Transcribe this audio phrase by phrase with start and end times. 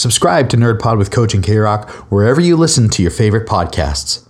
[0.00, 3.46] Subscribe to Nerd Pod with Coach and K Rock wherever you listen to your favorite
[3.46, 4.26] podcasts.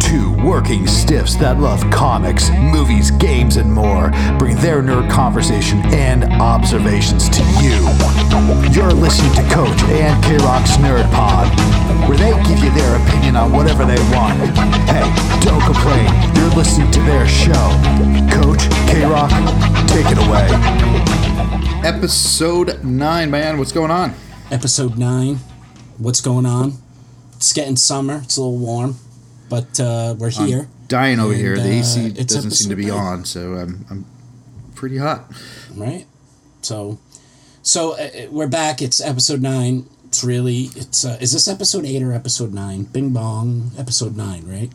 [0.00, 4.08] Two working stiffs that love comics, movies, games, and more
[4.38, 7.76] bring their nerd conversation and observations to you.
[8.72, 11.52] You're listening to Coach and K Rock's Nerd Pod,
[12.08, 14.40] where they give you their opinion on whatever they want.
[14.88, 15.04] Hey,
[15.44, 16.08] don't complain.
[16.34, 17.68] You're listening to their show.
[18.32, 19.28] Coach K Rock,
[19.86, 21.19] take it away.
[21.82, 23.58] Episode 9, man.
[23.58, 24.14] What's going on?
[24.50, 25.36] episode nine.
[25.98, 26.74] What's going on?
[27.36, 28.20] It's getting summer.
[28.24, 28.96] It's a little warm,
[29.48, 30.68] but uh, we're here.
[30.88, 31.54] Dying over And, here.
[31.56, 32.98] The uh, AC it's doesn't seem to be nine.
[32.98, 34.04] on, so I'm, I'm
[34.74, 35.32] pretty hot.
[35.76, 36.04] right?
[36.62, 36.98] So,
[37.62, 38.82] so uh, uh, we're back.
[38.82, 39.86] It's episode nine.
[40.06, 42.84] It's really it's uh, is this episode eight or episode nine?
[42.84, 44.70] Bing bong, episode nine, right?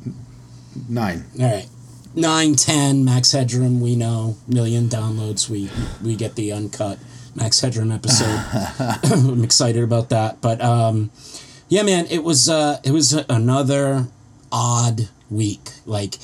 [0.90, 1.26] Nine.
[1.40, 1.68] All right,
[2.16, 3.82] nine, ten, max headroom.
[3.82, 5.50] We know million downloads.
[5.50, 5.70] We
[6.04, 6.98] we get the uncut
[7.36, 8.44] max headroom episode.
[9.04, 10.42] I'm excited about that.
[10.42, 11.12] But um,
[11.70, 14.08] yeah, man, it was uh, it was another
[14.52, 15.70] odd week.
[15.86, 16.16] Like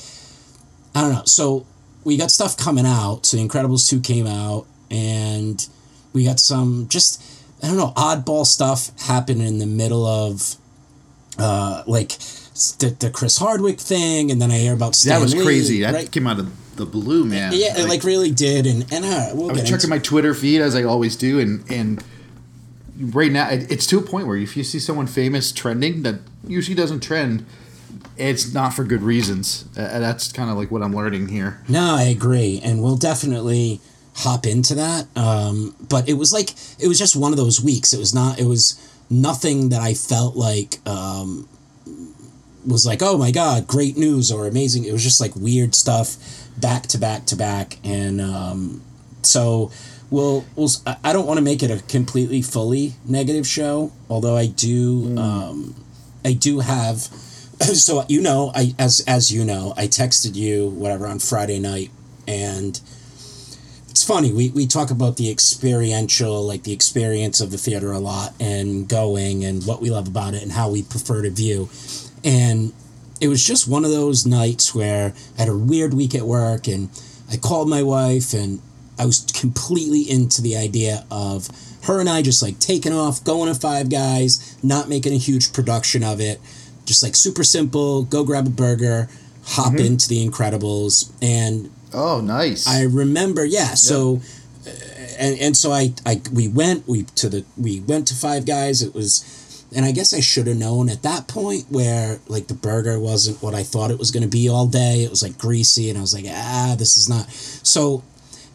[0.94, 1.22] I don't know.
[1.26, 1.66] So
[2.04, 3.26] we got stuff coming out.
[3.26, 5.66] So The Incredibles two came out, and
[6.12, 7.22] we got some just
[7.62, 10.56] I don't know oddball stuff happen in the middle of
[11.38, 12.18] uh, like
[12.78, 15.80] the, the Chris Hardwick thing, and then I hear about Stan That was Lee, crazy.
[15.80, 16.10] That right?
[16.10, 17.52] came out of the blue, man.
[17.54, 20.60] Yeah, it like really did, and and uh, we'll I was checking my Twitter feed
[20.60, 22.02] as I always do, and and
[22.98, 26.74] right now it's to a point where if you see someone famous trending that usually
[26.74, 27.44] doesn't trend,
[28.16, 29.66] it's not for good reasons.
[29.76, 31.62] Uh, that's kind of like what I'm learning here.
[31.68, 33.80] No, I agree, and we'll definitely
[34.14, 35.06] hop into that.
[35.16, 37.92] Um, but it was like it was just one of those weeks.
[37.92, 38.38] It was not.
[38.38, 38.78] It was
[39.10, 41.48] nothing that I felt like um,
[42.66, 44.84] was like, oh my god, great news or amazing.
[44.84, 46.16] It was just like weird stuff,
[46.58, 48.82] back to back to back, and um,
[49.22, 49.70] so
[50.10, 50.68] we'll we'll.
[50.86, 55.16] I- I don't want to make it a completely fully negative show, although I do.
[55.18, 55.74] Um,
[56.24, 57.08] I do have.
[57.62, 61.92] So you know, I as as you know, I texted you whatever on Friday night,
[62.26, 62.80] and
[63.88, 67.98] it's funny we, we talk about the experiential like the experience of the theater a
[68.00, 71.68] lot and going and what we love about it and how we prefer to view
[72.24, 72.72] and
[73.20, 76.66] it was just one of those nights where i had a weird week at work
[76.66, 76.88] and
[77.30, 78.60] i called my wife and
[78.98, 81.48] i was completely into the idea of
[81.84, 85.52] her and i just like taking off going to five guys not making a huge
[85.52, 86.40] production of it
[86.84, 89.08] just like super simple go grab a burger
[89.44, 92.66] hop into the incredibles and Oh, nice.
[92.66, 93.74] I remember, yeah.
[93.74, 94.22] So,
[94.66, 94.70] uh,
[95.18, 98.82] and and so I I we went we to the we went to Five Guys.
[98.82, 99.20] It was,
[99.74, 103.42] and I guess I should have known at that point where like the burger wasn't
[103.42, 105.02] what I thought it was going to be all day.
[105.02, 107.30] It was like greasy, and I was like, ah, this is not.
[107.30, 108.02] So,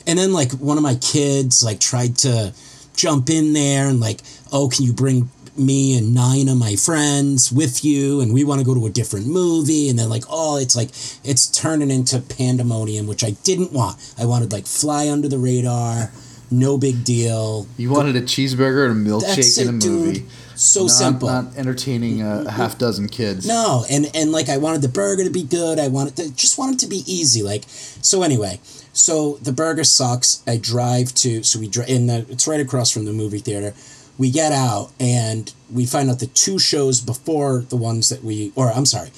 [0.06, 2.54] and then like one of my kids like tried to
[2.96, 7.52] jump in there and like, oh, can you bring me and nine of my friends
[7.52, 10.58] with you and we want to go to a different movie and then like oh
[10.58, 10.90] it's like
[11.24, 16.12] it's turning into pandemonium which i didn't want i wanted like fly under the radar
[16.52, 20.20] no big deal you wanted a cheeseburger and a milkshake in a movie.
[20.20, 20.30] dude.
[20.58, 21.28] So not, simple.
[21.30, 23.48] Not entertaining a, a half dozen kids.
[23.48, 25.80] no and and like i wanted the burger to be good.
[25.80, 28.60] I wanted to just wanted to be easy like so anyway
[28.94, 30.42] so the burger sucks.
[30.48, 33.74] I drive to so we drive in the it's right across from the movie theater.
[34.18, 38.52] We get out and we find out the two shows before the ones that we
[38.56, 39.12] or i'm sorry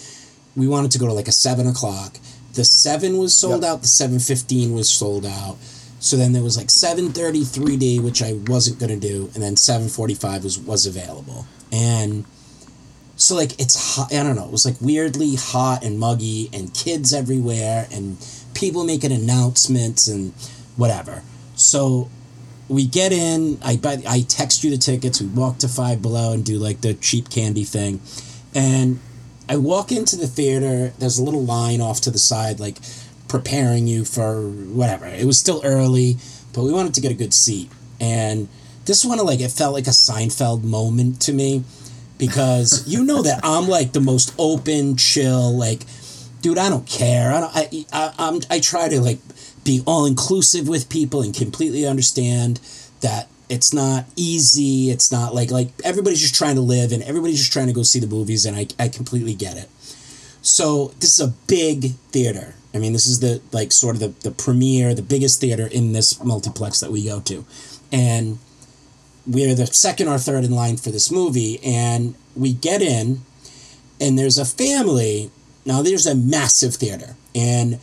[0.57, 2.17] we wanted to go to like a seven o'clock.
[2.53, 3.71] The seven was sold Yep.
[3.71, 3.81] out.
[3.83, 5.55] The 715 was sold out
[5.99, 10.43] so then there was like 730 3d which i wasn't to do and then 745
[10.43, 11.45] was was available.
[11.71, 12.25] And
[13.15, 16.73] so like it's hot i don't know it was like weirdly hot and muggy and
[16.73, 18.17] kids everywhere and
[18.53, 20.33] people making announcements and
[20.77, 21.21] whatever.
[21.55, 22.09] So
[22.69, 26.31] we get in i buy, i text you the tickets we walk to five below
[26.31, 27.99] and do like the cheap candy thing.
[28.55, 28.99] And
[29.49, 32.77] i walk into the theater there's a little line off to the side like
[33.29, 36.17] preparing you for whatever it was still early
[36.53, 38.49] but we wanted to get a good seat and
[38.85, 41.63] this one like it felt like a seinfeld moment to me
[42.19, 45.85] because you know that I'm like the most open, chill, like,
[46.41, 47.31] dude, I don't care.
[47.31, 49.19] I don't, I, I, I'm, I try to like
[49.63, 52.59] be all inclusive with people and completely understand
[53.01, 54.91] that it's not easy.
[54.91, 57.81] It's not like, like everybody's just trying to live and everybody's just trying to go
[57.81, 58.45] see the movies.
[58.45, 59.69] And I, I completely get it.
[60.41, 62.55] So this is a big theater.
[62.79, 65.91] I mean, this is the, like sort of the, the premiere, the biggest theater in
[65.91, 67.45] this multiplex that we go to.
[67.91, 68.39] And
[69.27, 73.21] we're the second or third in line for this movie and we get in
[73.99, 75.29] and there's a family
[75.65, 77.79] now there's a massive theater and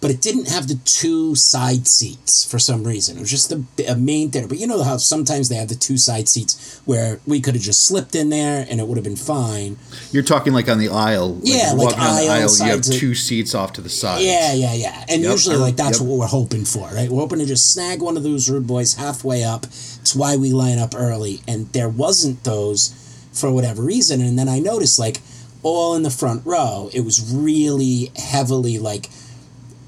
[0.00, 3.16] but it didn't have the two side seats for some reason.
[3.18, 4.48] It was just the a main theater.
[4.48, 7.62] But you know how sometimes they have the two side seats where we could have
[7.62, 9.76] just slipped in there and it would have been fine.
[10.12, 11.38] You're talking like on the aisle.
[11.42, 12.66] Yeah, like down the aisle, aisle.
[12.66, 14.22] You have two seats off to the side.
[14.22, 15.04] Yeah, yeah, yeah.
[15.08, 16.08] And Yep, usually, like, that's yep.
[16.08, 17.08] what we're hoping for, right?
[17.08, 19.64] We're hoping to just snag one of those rude boys halfway up.
[19.64, 21.40] It's why we line up early.
[21.48, 22.94] And there wasn't those
[23.32, 24.20] for whatever reason.
[24.20, 25.20] And then I noticed, like,
[25.62, 29.10] all in the front row, it was really heavily, like,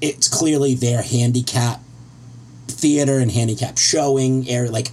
[0.01, 1.81] it's clearly their handicap
[2.67, 4.71] theater and handicap showing area.
[4.71, 4.91] Like,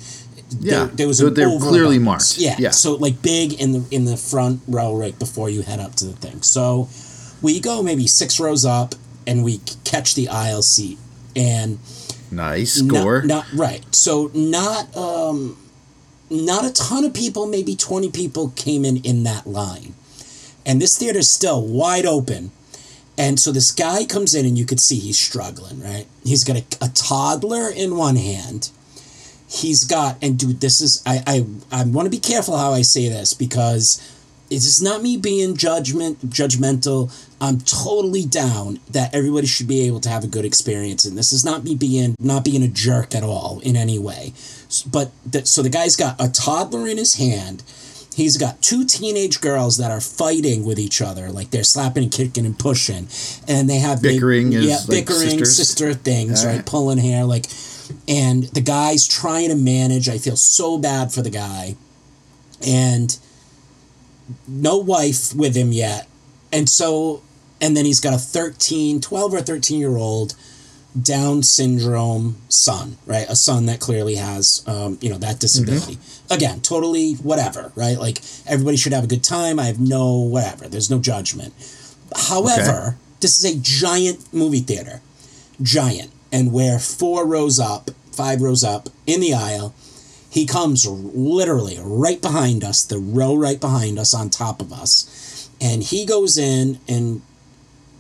[0.61, 2.39] Yeah, there, there was they're- an they're clearly marked.
[2.39, 2.71] Yeah, Yeah.
[2.71, 6.07] So like big in the in the front row right before you head up to
[6.07, 6.43] the thing.
[6.43, 6.89] So
[7.43, 8.95] we go maybe six rows up
[9.27, 10.99] and we catch the aisle seat
[11.35, 11.79] and
[12.31, 13.23] Nice not- score.
[13.23, 13.83] Not, right.
[13.95, 15.57] So not um,
[16.31, 17.47] not a ton of people.
[17.47, 19.95] Maybe twenty people came in in that line,
[20.65, 22.51] and this theater's still wide open.
[23.19, 25.81] And so this guy comes in, and you could see he's struggling.
[25.83, 26.07] Right.
[26.25, 28.71] He's got a, a toddler in one hand.
[29.49, 32.83] He's got and dude, this is I I I want to be careful how I
[32.83, 34.13] say this because
[34.49, 37.13] it is not me being judgment judgmental.
[37.41, 41.33] I'm totally down that everybody should be able to have a good experience, and this
[41.33, 44.33] is not me being not being a jerk at all in any way.
[44.91, 45.11] But
[45.47, 47.63] so the guy's got a toddler in his hand.
[48.17, 52.11] He's got two teenage girls that are fighting with each other, like they're slapping and
[52.11, 53.09] kicking and pushing,
[53.47, 55.55] and they have Bickering is yeah, like bickering sisters?
[55.55, 56.57] sister things, right?
[56.57, 56.67] right.
[56.67, 57.45] Pulling hair, like,
[58.09, 60.09] and the guy's trying to manage.
[60.09, 61.77] I feel so bad for the guy,
[62.67, 63.19] and
[64.49, 66.09] no wife with him yet.
[66.51, 67.21] And so,
[67.61, 70.35] and then he's got a 13, 12 or 13 year old
[71.01, 73.27] Down syndrome son, right?
[73.29, 75.99] A son that clearly has, um, you know, that disability.
[76.31, 77.99] Again, totally whatever, right?
[77.99, 79.59] Like everybody should have a good time.
[79.59, 80.69] I have no whatever.
[80.69, 81.53] There's no judgment.
[82.15, 85.01] However, this is a giant movie theater,
[85.61, 89.75] giant, and we're four rows up, five rows up in the aisle.
[90.31, 95.51] He comes literally right behind us, the row right behind us, on top of us,
[95.61, 97.23] and he goes in and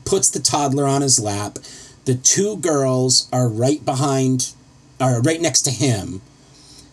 [0.04, 1.58] puts the toddler on his lap.
[2.06, 4.54] The two girls are right behind,
[5.00, 6.22] are right next to him.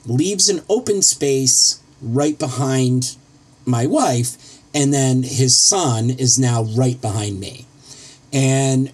[0.06, 3.16] Leaves an open space right behind
[3.66, 7.66] my wife, and then his son is now right behind me.
[8.34, 8.92] And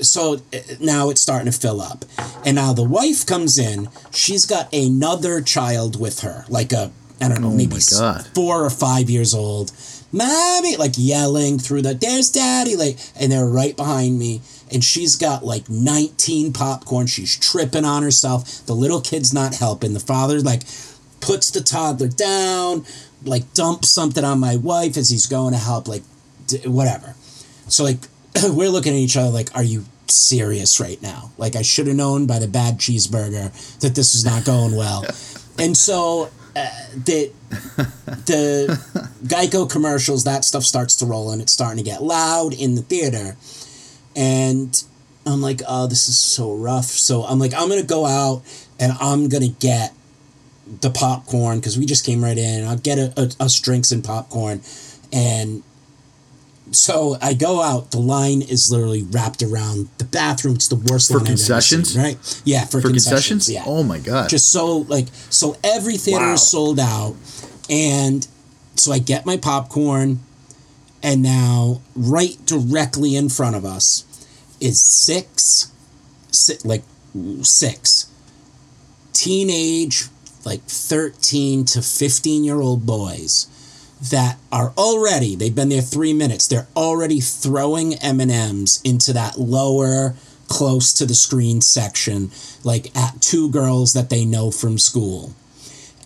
[0.00, 2.04] so uh, now it's starting to fill up.
[2.46, 3.88] And now the wife comes in.
[4.12, 7.76] She's got another child with her, like a, I don't know, Oh maybe
[8.34, 9.72] four or five years old.
[10.12, 14.42] Mommy, like yelling through the, there's daddy, like, and they're right behind me.
[14.70, 17.06] And she's got like 19 popcorn.
[17.06, 18.64] She's tripping on herself.
[18.66, 19.94] The little kid's not helping.
[19.94, 20.62] The father, like,
[21.20, 22.84] puts the toddler down,
[23.24, 26.02] like, dumps something on my wife as he's going to help, like,
[26.46, 27.14] d- whatever.
[27.68, 27.98] So, like,
[28.44, 31.32] we're looking at each other like, are you serious right now?
[31.38, 35.04] Like, I should have known by the bad cheeseburger that this is not going well.
[35.58, 37.32] and so, uh, the,
[38.26, 38.78] the
[39.24, 42.82] Geico commercials, that stuff starts to roll and it's starting to get loud in the
[42.82, 43.36] theater.
[44.14, 44.82] And
[45.26, 46.84] I'm like, oh, this is so rough.
[46.84, 48.42] So I'm like, I'm going to go out
[48.78, 49.94] and I'm going to get
[50.80, 52.64] the popcorn because we just came right in.
[52.64, 54.60] I'll get a, a, us drinks and popcorn.
[55.12, 55.62] And
[56.72, 57.90] so I go out.
[57.90, 60.54] The line is literally wrapped around the bathroom.
[60.56, 61.92] It's the worst For line concessions?
[61.92, 62.42] seen, right?
[62.44, 63.46] Yeah, for, For concessions.
[63.46, 63.50] concessions?
[63.50, 64.28] Yeah Oh my god.
[64.30, 66.34] just so like so every theater Wow.
[66.34, 67.14] is sold out
[67.70, 68.26] and
[68.74, 70.20] so i get my popcorn
[71.02, 74.04] and now right directly in front of us
[74.60, 75.70] is six,
[76.30, 76.82] si like
[77.42, 78.06] six
[79.12, 80.04] teenage
[80.44, 83.46] like 13 to 15 year old boys
[84.10, 90.14] that are already they've been there three minutes they're already throwing m&ms into that lower
[90.48, 92.30] close to the screen section
[92.64, 95.32] like at two girls that they know from school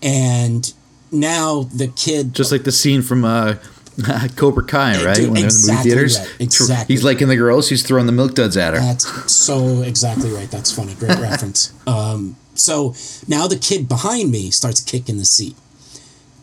[0.02, 0.72] and
[1.10, 3.54] now the kid Just like the scene from uh,
[4.36, 5.16] Cobra Kai, right?
[5.16, 6.18] dude, when they're in the movie exactly theaters.
[6.18, 7.68] right, exactly He's liking the girls.
[7.70, 8.80] He's throwing the milk duds at her.
[8.80, 10.50] That's so exactly right.
[10.50, 10.94] That's funny.
[10.94, 11.72] Great reference.
[11.86, 12.94] Um, so
[13.26, 15.56] now the kid behind me starts kicking the seat,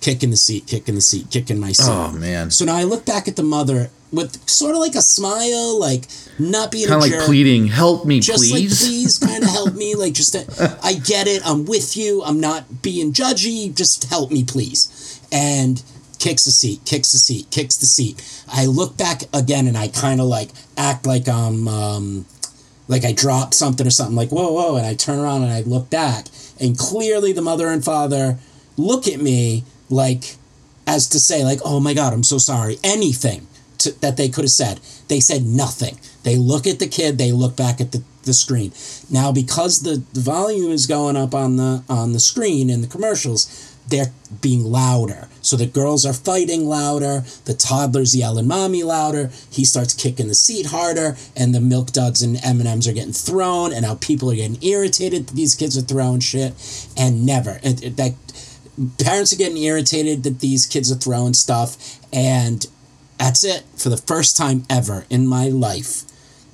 [0.03, 1.89] kicking the seat, kicking the seat, kicking my seat.
[1.89, 2.51] oh man.
[2.51, 6.05] So now I look back at the mother with sort of like a smile, like
[6.37, 7.25] not being Kind of like jerk.
[7.25, 10.35] pleading, "Help me, just please." like please kind of help me like just
[10.83, 15.81] i get it i'm with you i'm not being judgy just help me please and
[16.19, 18.15] kicks the seat kicks the seat kicks the seat
[18.51, 22.25] i look back again and i kind of like act like i'm um
[22.87, 25.61] like i dropped something or something like whoa whoa and i turn around and i
[25.61, 26.25] look back
[26.59, 28.37] and clearly the mother and father
[28.77, 30.35] look at me like
[30.85, 33.47] as to say like oh my god i'm so sorry anything
[33.77, 37.31] to, that they could have said they said nothing They look at the kid, they
[37.31, 38.71] look back at the, the screen.
[39.11, 42.87] Now because the, the volume is going up on the on the screen in the
[42.87, 45.27] commercials, they're being louder.
[45.41, 50.35] So the girls are fighting louder, the toddlers yelling mommy louder, he starts kicking the
[50.35, 54.35] seat harder, and the milk duds and M&Ms are getting thrown, and now people are
[54.35, 56.53] getting irritated these kids are throwing shit,
[56.95, 57.59] and never.
[57.61, 58.13] It, it, that,
[58.97, 62.65] parents are getting irritated that these kids are throwing stuff, and
[63.17, 66.03] that's it for the first time ever in my life.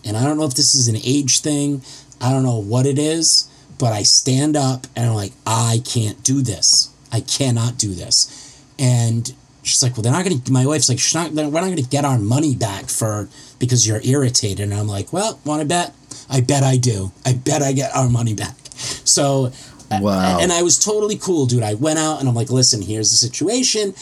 [0.05, 1.81] And I don't know if this is an age thing,
[2.21, 6.21] I don't know what it is, but I stand up and I'm like, I can't
[6.23, 6.93] do this.
[7.11, 8.63] I cannot do this.
[8.77, 9.33] And
[9.63, 11.83] she's like, well, they're not going to, my wife's like, not, we're not going to
[11.83, 14.59] get our money back for, because you're irritated.
[14.59, 15.93] And I'm like, well, want to bet?
[16.29, 17.11] I bet I do.
[17.25, 18.55] I bet I get our money back.
[18.75, 19.51] So,
[19.91, 20.39] Wow.
[20.39, 21.63] and I was totally cool, dude.
[21.63, 23.93] I went out and I'm like, listen, here's the situation.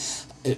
[0.44, 0.54] Uh,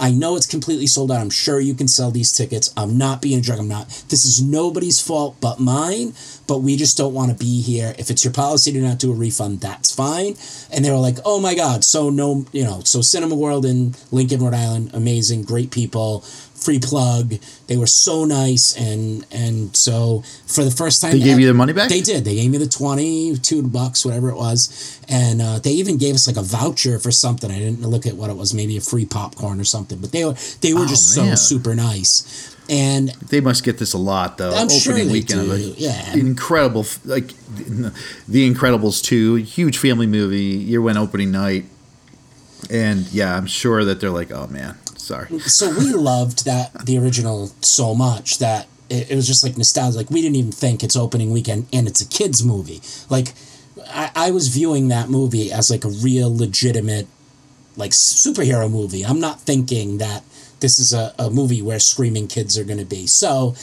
[0.00, 1.20] I know it's completely sold out.
[1.20, 2.72] I'm sure you can sell these tickets.
[2.76, 3.58] I'm not being a jerk.
[3.58, 3.88] I'm not.
[4.08, 6.14] This is nobody's fault but mine.
[6.46, 7.94] But we just don't want to be here.
[7.98, 10.34] If it's your policy to not do a refund, that's fine.
[10.72, 13.94] And they were like, "Oh my god!" So no, you know, so Cinema World in
[14.10, 16.24] Lincoln, Rhode Island, amazing, great people.
[16.64, 17.34] Free plug.
[17.66, 21.54] They were so nice, and and so for the first time, They gave you the
[21.54, 21.88] money back?
[21.88, 22.24] They did.
[22.24, 26.14] They gave me the twenty two bucks, whatever it was, and uh, they even gave
[26.14, 27.50] us like a voucher for something.
[27.50, 29.98] I didn't look at what it was, maybe a free popcorn or something.
[29.98, 33.92] But they were they were Oh, just so super nice, and They must get this
[33.92, 34.50] a lot though.
[34.50, 36.14] I'm Opening sure they weekend do, yeah.
[36.14, 37.28] incredible, like
[38.28, 40.56] The Incredibles two, huge family movie.
[40.70, 41.64] Year one opening night,
[42.70, 45.38] and yeah, I'm sure that they're like, oh man, sorry.
[45.40, 49.96] so we loved that the original so much that it, it was just like nostalgia.
[49.98, 52.80] Like we didn't even think it's opening weekend and it's a kids movie.
[53.10, 53.32] Like
[53.88, 57.06] I, I was viewing that movie as like a real legitimate
[57.76, 59.04] like superhero movie.
[59.04, 60.22] I'm not thinking that
[60.60, 63.06] this is a, a movie where screaming kids are going to be.
[63.06, 63.54] So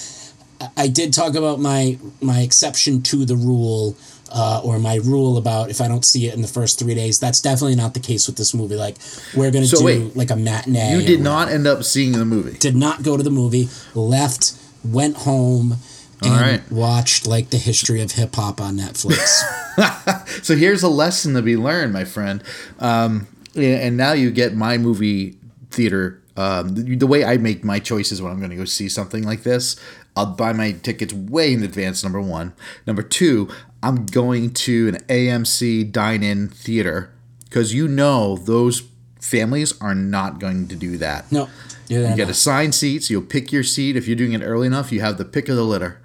[0.59, 3.95] I- I did talk about my my exception to the rule.
[4.31, 7.19] Uh, or my rule about if I don't see it in the first three days,
[7.19, 8.75] that's definitely not the case with this movie.
[8.75, 8.95] Like
[9.35, 10.95] we're gonna So do wait, like a matinee.
[10.95, 12.57] You did not end up seeing the movie.
[12.57, 15.77] did not go to the movie, left, went home,
[16.21, 16.61] and All right.
[16.71, 19.41] watched like the history of hip hop on Netflix.
[20.43, 22.43] So here's a lesson to be learned, my friend.
[22.79, 25.37] Um, and now you get my movie
[25.71, 26.21] theater.
[26.37, 29.23] Um, the, the way I make my choices when I'm going to go see something
[29.23, 29.75] like this,
[30.19, 32.03] I'll buy my tickets way in advance.
[32.03, 32.51] Number one.
[32.85, 33.47] Number two,
[33.81, 37.13] I'm going to an AMC dine-in theater
[37.45, 38.83] because you know those
[39.21, 41.31] families are not going to do that.
[41.31, 41.47] no,
[41.87, 43.09] you're You get assigned seats.
[43.09, 43.95] You'll pick your seat.
[43.95, 46.01] If you're doing it early enough, you have the pick of the litter.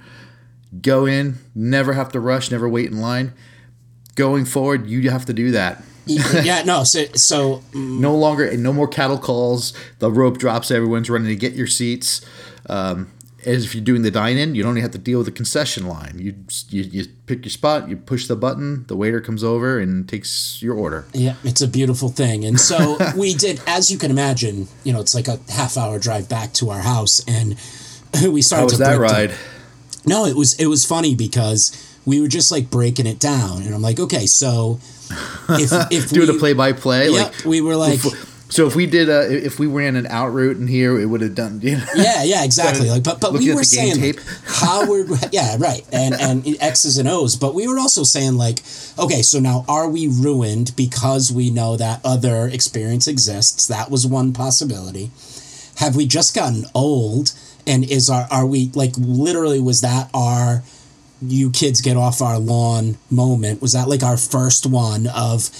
[0.80, 3.33] Go in, never have to rush, never wait in line.
[4.14, 5.83] Going forward, you have to do that.
[6.06, 6.85] yeah, no.
[6.85, 9.73] So, so No longer, no more cattle calls.
[9.99, 10.71] The rope drops.
[10.71, 12.25] Everyone's running to get your seats.
[12.68, 13.11] Um,
[13.46, 15.86] as if you're doing the dine-in, you don't even have to deal with the concession
[15.86, 16.14] line.
[16.18, 16.34] You,
[16.70, 20.60] you you pick your spot, you push the button, the waiter comes over and takes
[20.62, 21.06] your order.
[21.12, 22.44] yeah, it's a beautiful thing.
[22.44, 25.98] And so we did, as you can imagine, you know, it's like a half hour
[25.98, 27.56] drive back to our house, and
[28.32, 28.60] we started.
[28.62, 29.30] How was to that ride?
[29.30, 29.38] down-
[30.06, 31.72] No, it was it was funny because
[32.06, 34.78] we were just like breaking it down, and I'm like, okay, so
[35.50, 37.08] if if Do we, the play-by-play.
[37.10, 38.00] yeah, like, we were like.
[38.54, 41.23] So if we did a, if we ran an out route in here, it would
[41.23, 41.61] have done.
[41.61, 42.88] You know, Yeah, yeah, exactly.
[42.88, 47.08] Like, but but we were saying like, how we're yeah right and and X's and
[47.08, 48.61] O's, but we were also saying like,
[48.96, 53.66] okay, so now are we ruined because we know that other experience exists?
[53.66, 55.11] That was one possibility.
[55.78, 57.32] Have we just gotten old?
[57.66, 60.62] And is our are we like literally was that our
[61.20, 63.61] you kids get off our lawn moment?
[63.61, 65.50] Was that like our first one of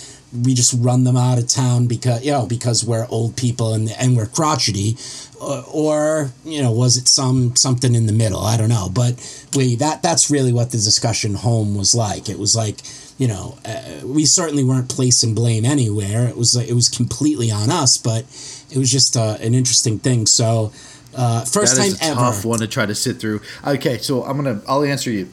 [0.42, 3.90] we just run them out of town because you know because we're old people and
[3.98, 4.96] and we're crotchety,
[5.40, 8.40] or, or you know was it some something in the middle?
[8.40, 9.14] I don't know, but
[9.54, 12.28] we that that's really what the discussion home was like.
[12.28, 12.78] It was like
[13.18, 16.26] you know uh, we certainly weren't placing blame anywhere.
[16.26, 18.24] It was it was completely on us, but
[18.70, 20.26] it was just uh, an interesting thing.
[20.26, 20.72] So.
[21.16, 22.18] Uh, first that time ever.
[22.18, 23.40] tough one to try to sit through.
[23.64, 25.28] Okay, so I'm gonna I'll answer you.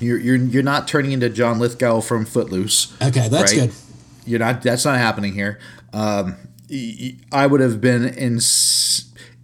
[0.00, 2.92] You're you're you're not turning into John Lithgow from Footloose.
[3.00, 3.70] Okay, that's right?
[3.70, 3.74] good.
[4.30, 4.62] You're not.
[4.62, 5.58] That's not happening here.
[5.92, 6.36] Um,
[7.32, 8.38] I would have been in.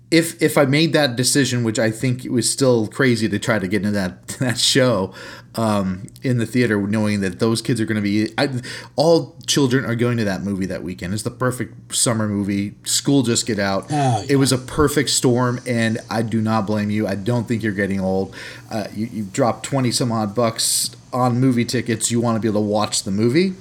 [0.08, 3.58] If if I made that decision, which I think it was still crazy to try
[3.58, 5.12] to get into that that show,
[5.56, 8.48] um, in the theater, knowing that those kids are going to be, I,
[8.94, 11.12] all children are going to that movie that weekend.
[11.12, 12.74] It's the perfect summer movie.
[12.84, 13.86] School just get out.
[13.90, 17.08] Oh, It was a perfect storm, and I do not blame you.
[17.08, 18.32] I don't think you're getting old.
[18.70, 22.12] Uh, you you dropped twenty some odd bucks on movie tickets.
[22.12, 23.54] You want to be able to watch the movie.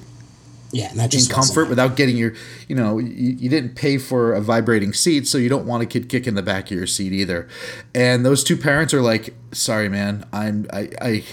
[0.75, 2.34] Yeah, and that in just wasn't comfort without getting your,
[2.67, 5.86] you know, you, you didn't pay for a vibrating seat, so you don't want a
[5.86, 7.48] kid kick in the back of your seat either.
[7.94, 11.24] And those two parents are like, "Sorry, man, I'm I I,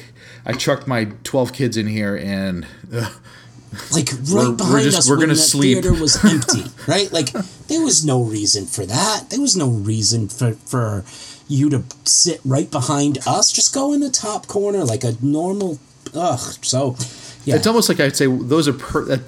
[0.47, 3.13] I trucked my twelve kids in here and." ugh,
[3.91, 5.83] like right We're- we're behind just- us we're when gonna the sleep.
[5.83, 7.33] theater was empty right like
[7.69, 11.05] there was no reason for that there was no reason for for
[11.49, 15.79] you to sit right behind us just go in the top corner like a normal
[16.15, 16.97] ugh so
[17.45, 19.21] yeah It's almost like I'd say those are per, that,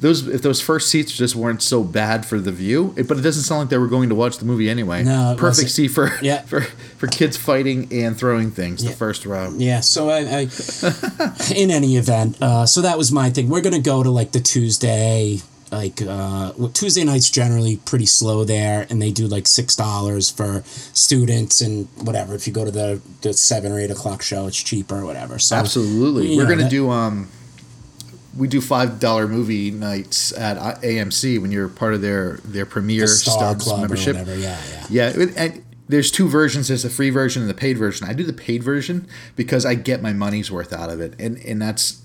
[0.00, 3.22] those if those first seats just weren't so bad for the view, it, but it
[3.22, 5.02] doesn't sound like they were going to watch the movie anyway.
[5.04, 6.42] No, perfect seat for Yeah.
[6.50, 6.60] for
[7.00, 8.84] for kids fighting and throwing things.
[8.84, 9.52] The first row.
[9.56, 10.40] yeah so i, I
[11.56, 14.40] in any event uh so that was my thing we're gonna go to like the
[14.40, 15.38] tuesday
[15.72, 20.62] like uh tuesday nights generally pretty slow there and they do like six dollars for
[20.92, 24.62] students and whatever if you go to the the seven or eight o'clock show it's
[24.62, 27.28] cheaper or whatever so Absolutely, we're know, gonna that- do um.
[28.36, 33.02] We do five dollar movie nights at AMC when you're part of their their premiere
[33.02, 34.16] the Stubs membership.
[34.16, 34.34] Yeah,
[34.70, 34.86] yeah.
[34.90, 36.68] Yeah, it- and there's two versions.
[36.68, 38.08] There's the free version and the paid version.
[38.08, 41.36] I do the paid version because I get my money's worth out of it, and
[41.44, 42.00] and that's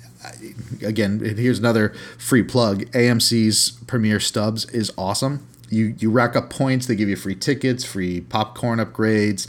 [0.84, 2.82] again here's another free plug.
[2.92, 5.46] AMC's Premiere Stubs is awesome.
[5.70, 6.88] You you rack up points.
[6.88, 9.48] They give you free tickets, free popcorn upgrades,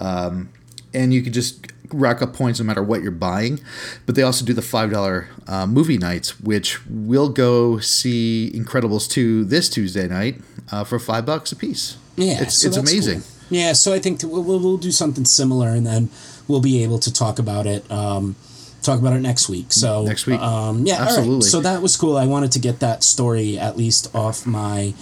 [0.00, 0.48] um,
[0.92, 3.60] and you can just rack up points no matter what you're buying.
[4.06, 9.08] But they also do the five dollar uh, movie nights, which we'll go see Incredibles
[9.08, 10.40] two this Tuesday night
[10.70, 11.96] uh, for five bucks a piece.
[12.16, 13.20] Yeah, it's so it's amazing.
[13.20, 13.30] cool.
[13.50, 16.10] Yeah, so I think we'll, we'll, do something similar, and then
[16.48, 17.90] we'll be able to talk about it.
[17.90, 18.36] Um,
[18.82, 19.72] talk about it next week.
[19.72, 20.40] So Next week.
[20.40, 21.08] um, yeah, right.
[21.08, 21.48] Absolutely.
[21.48, 22.16] So that was cool.
[22.16, 24.94] I wanted to get that story at least off my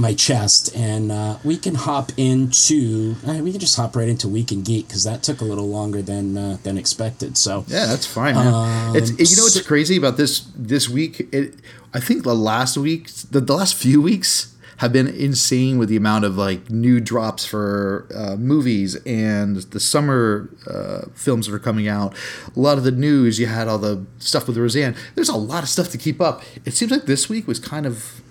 [0.00, 3.14] my chest, and uh, we can hop into.
[3.26, 5.68] Uh, we can just hop right into Week in Geek because that took a little
[5.68, 7.36] longer than uh, than expected.
[7.36, 8.34] So Yeah, that's fine.
[8.34, 8.96] Man.
[8.96, 11.28] it's it- you know what's crazy about this this week?
[11.32, 11.54] It
[11.92, 15.96] I think the last week, the, the last few weeks have been insane with the
[15.96, 21.58] amount of like new drops for uh, movies and the summer uh, films that are
[21.58, 22.14] coming out.
[22.56, 23.38] A lot of the news.
[23.38, 24.94] You had all the stuff with Roseanne.
[25.16, 26.42] There's a lot of stuff to keep up.
[26.64, 28.22] It seems like this week was kind of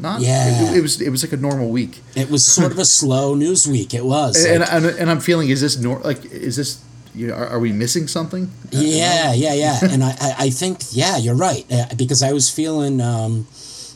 [0.00, 0.20] not.
[0.20, 0.70] Yeah.
[0.72, 2.00] It, it was it was like a normal week.
[2.16, 3.94] it was sort of a slow news week.
[3.94, 4.44] It was.
[4.44, 6.82] And, like- and, and I'm feeling is this nor like is this
[7.14, 8.50] you know, are, are we missing something?
[8.70, 9.78] Yeah, yeah, yeah.
[9.90, 11.64] and I, I, I think, yeah, you're right.
[11.70, 13.46] Uh, because I was feeling, um,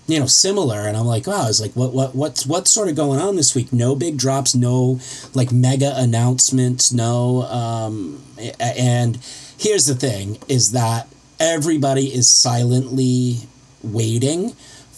[0.07, 0.81] you know, similar.
[0.81, 3.37] And I'm like, oh I was like, what, what, what's, what's sort of going on
[3.37, 3.73] this week?
[3.73, 5.01] No big drops, no
[5.33, 7.43] like mega announcements, no.
[7.43, 8.23] Um,
[8.61, 9.19] and
[9.59, 11.09] here's the thing is that
[11.41, 13.41] everybody is silently
[13.83, 14.55] waiting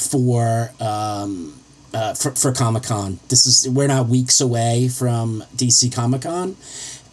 [0.07, 1.61] for, um,
[1.92, 3.19] uh, for, for Comic Con.
[3.29, 6.57] This is we're now weeks away from DC Comic Con,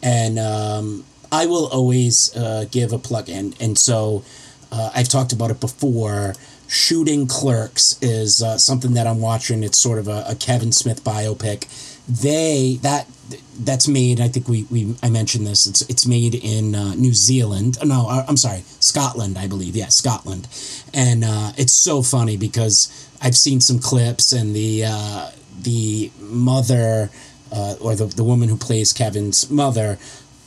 [0.02, 3.56] and um, I will always uh, give a plug in.
[3.60, 4.24] And so
[4.72, 6.36] uh, I've talked about it before.
[6.68, 9.64] Shooting Clerks is uh, something that I'm watching.
[9.64, 11.68] It's sort of a, a Kevin Smith biopic.
[12.08, 13.08] They that
[13.60, 14.20] that's made.
[14.20, 15.66] I think we, we I mentioned this.
[15.66, 17.78] It's it's made in uh, New Zealand.
[17.84, 19.38] No, uh, I'm sorry, Scotland.
[19.38, 19.76] I believe.
[19.76, 20.48] Yeah, Scotland.
[20.94, 27.10] And uh, it's so funny because I've seen some clips and the uh, the mother
[27.52, 29.98] uh, or the the woman who plays Kevin's mother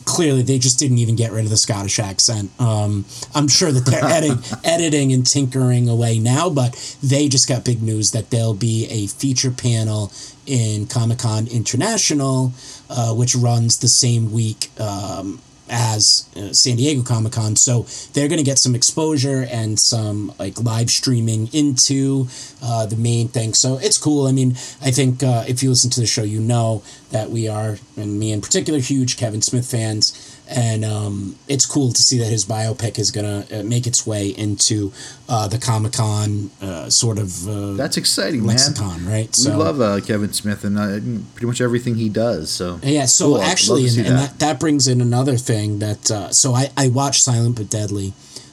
[0.07, 2.51] clearly they just didn't even get rid of the Scottish accent.
[2.59, 7.64] Um, I'm sure that they're editing, editing and tinkering away now, but they just got
[7.64, 10.12] big news that there'll be a feature panel
[10.47, 12.53] in Comic Con International,
[12.89, 17.57] uh, which runs the same week um, as uh, San Diego Comic Con.
[17.57, 17.83] So
[18.13, 22.29] they're going to get some exposure and some like live streaming into
[22.63, 23.55] uh, the main thing.
[23.55, 24.27] So it's cool.
[24.27, 27.49] I mean, I think uh, if you listen to the show, you know that we
[27.49, 30.36] are, and me in particular, huge Kevin Smith fans.
[30.49, 34.07] And um, it's cool to see that his biopic is going to uh, make its
[34.07, 34.93] way into
[35.29, 38.51] uh, the Comic Con uh, sort of uh, That's exciting, man.
[38.51, 39.29] lexicon, right?
[39.45, 41.01] We love uh, Kevin Smith and uh,
[41.35, 42.51] pretty much everything he does.
[42.51, 44.31] So Yeah, so Cool, actually, and, see and that.
[44.31, 44.39] that.
[44.39, 48.13] that brings in another thing that, uh, so I, I watched Silent but Deadly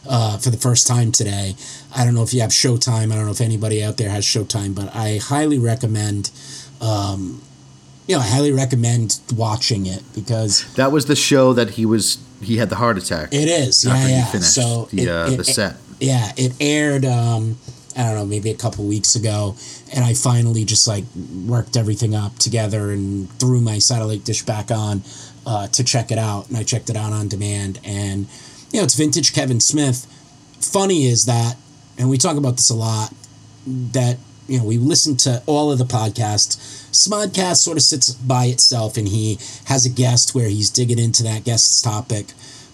[0.09, 1.55] uh, for the first time today.
[1.95, 3.11] I don't know if you have Showtime.
[3.11, 6.31] I don't know if anybody out there has Showtime, but I highly recommend,
[6.81, 7.43] um,
[8.07, 12.17] you know, I highly recommend watching it because that was the show that he was
[12.41, 13.29] he had the heart attack.
[13.33, 13.85] it is.
[13.85, 14.25] Yeah, yeah.
[14.39, 15.77] so the, it- uh, it- the set.
[15.99, 17.05] yeah, it aired.
[17.05, 17.57] Um,
[17.95, 19.55] I don't know, maybe a couple weeks ago,
[19.93, 21.03] and I finally just like
[21.45, 25.03] worked everything up together and threw my satellite dish back on
[25.45, 28.25] uh, to check it out, and I checked it out on demand, and
[28.71, 30.07] you know, it's vintage Kevin Smith.
[30.59, 31.55] Funny is that,
[31.97, 33.13] and we talk about this a lot,
[33.67, 36.82] that you know we listen to all of the podcasts.
[36.93, 41.23] Smodcast sort of sits by itself, and he has a guest where he's digging into
[41.23, 42.27] that guest's topic.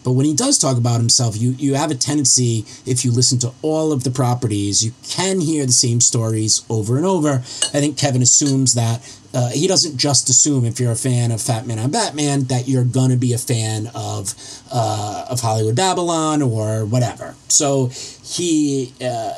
[0.03, 3.37] But when he does talk about himself, you you have a tendency, if you listen
[3.39, 7.29] to all of the properties, you can hear the same stories over and over.
[7.29, 9.01] I think Kevin assumes that
[9.33, 12.67] uh, he doesn't just assume if you're a fan of Fat Man on Batman that
[12.67, 14.33] you're gonna be a fan of
[14.71, 17.35] uh, of Hollywood Babble-On or whatever.
[17.47, 17.91] So
[18.23, 18.93] he.
[19.01, 19.33] Uh,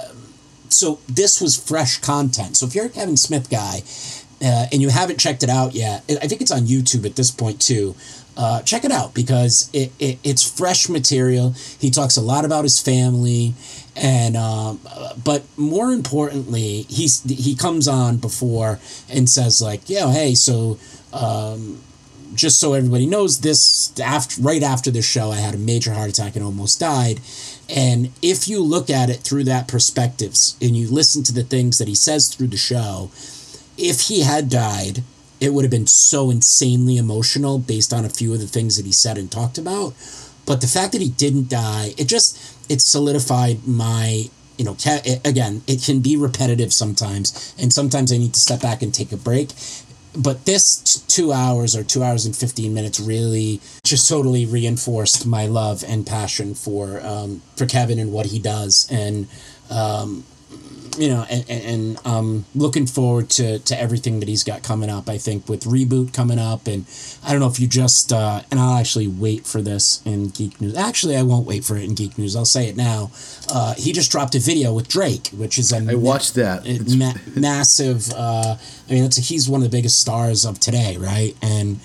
[0.69, 2.55] so this was fresh content.
[2.55, 3.83] So if you're a Kevin Smith guy
[4.43, 7.31] uh, and you haven't checked it out yet, I think it's on YouTube at this
[7.31, 7.95] point too.
[8.37, 11.53] Uh, check it out because it, it, it's fresh material.
[11.79, 13.53] He talks a lot about his family,
[13.95, 14.79] and um,
[15.23, 20.79] but more importantly, he's he comes on before and says like, yeah, hey, so
[21.11, 21.81] um,
[22.33, 26.09] just so everybody knows, this after right after this show, I had a major heart
[26.09, 27.19] attack and almost died.
[27.69, 31.77] And if you look at it through that perspective and you listen to the things
[31.77, 33.11] that he says through the show,
[33.77, 35.03] if he had died,
[35.39, 38.85] it would have been so insanely emotional based on a few of the things that
[38.85, 39.93] he said and talked about.
[40.45, 42.37] But the fact that he didn't die, it just
[42.69, 44.77] it solidified my you know
[45.25, 49.11] again it can be repetitive sometimes and sometimes i need to step back and take
[49.11, 49.49] a break
[50.15, 55.25] but this t- two hours or two hours and 15 minutes really just totally reinforced
[55.25, 59.27] my love and passion for um, for kevin and what he does and
[59.71, 60.23] um,
[60.97, 65.09] you know, and, and um, looking forward to, to everything that he's got coming up.
[65.09, 66.85] I think with reboot coming up, and
[67.23, 70.59] I don't know if you just uh, and I'll actually wait for this in Geek
[70.61, 70.75] News.
[70.75, 72.35] Actually, I won't wait for it in Geek News.
[72.35, 73.11] I'll say it now.
[73.49, 76.65] Uh, he just dropped a video with Drake, which is a I watched that.
[76.97, 78.11] Ma- massive.
[78.13, 78.57] Uh,
[78.89, 81.35] I mean, that's a, he's one of the biggest stars of today, right?
[81.41, 81.79] And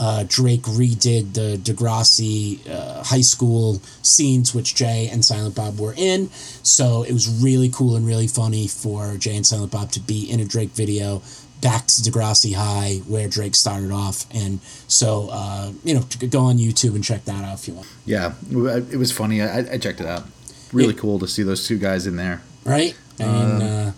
[0.00, 5.92] uh, Drake redid the Degrassi uh, high school scenes, which Jay and Silent Bob were
[5.94, 6.30] in.
[6.62, 10.28] So it was really cool and really funny for Jay and Silent Bob to be
[10.30, 11.20] in a Drake video
[11.60, 14.24] back to Degrassi High, where Drake started off.
[14.34, 17.88] And so, uh, you know, go on YouTube and check that out if you want.
[18.06, 19.42] Yeah, it was funny.
[19.42, 20.24] I, I checked it out.
[20.72, 22.40] Really cool to see those two guys in there.
[22.64, 22.96] Right?
[23.18, 23.92] And uh,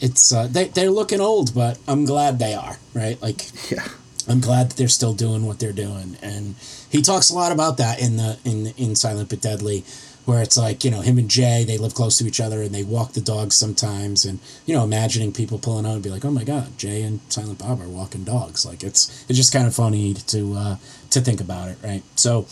[0.00, 3.20] it's, uh, they, they're looking old, but I'm glad they are, right?
[3.20, 3.86] Like, yeah
[4.28, 6.56] I'm glad that they're still doing what they're doing, and
[6.90, 9.84] he talks a lot about that in the in in Silent but Deadly,
[10.24, 12.74] where it's like you know him and Jay they live close to each other and
[12.74, 16.24] they walk the dogs sometimes, and you know imagining people pulling out and be like,
[16.24, 18.66] oh my god, Jay and Silent Bob are walking dogs.
[18.66, 20.76] Like it's it's just kind of funny to uh,
[21.10, 22.02] to think about it, right?
[22.16, 22.46] So.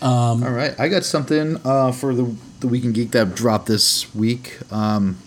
[0.00, 3.66] Um, All right, I got something uh, for the the Week in Geek that dropped
[3.66, 4.58] this week.
[4.72, 5.18] Um,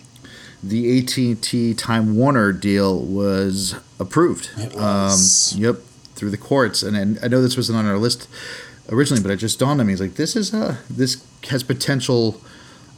[0.64, 4.50] the AT&T Time Warner deal was approved.
[4.58, 5.54] It was.
[5.54, 5.76] Um, yep,
[6.22, 8.28] through the courts, and, and I know this wasn't on our list
[8.90, 9.94] originally, but it just dawned on me.
[9.94, 12.40] It's like this is a this has potential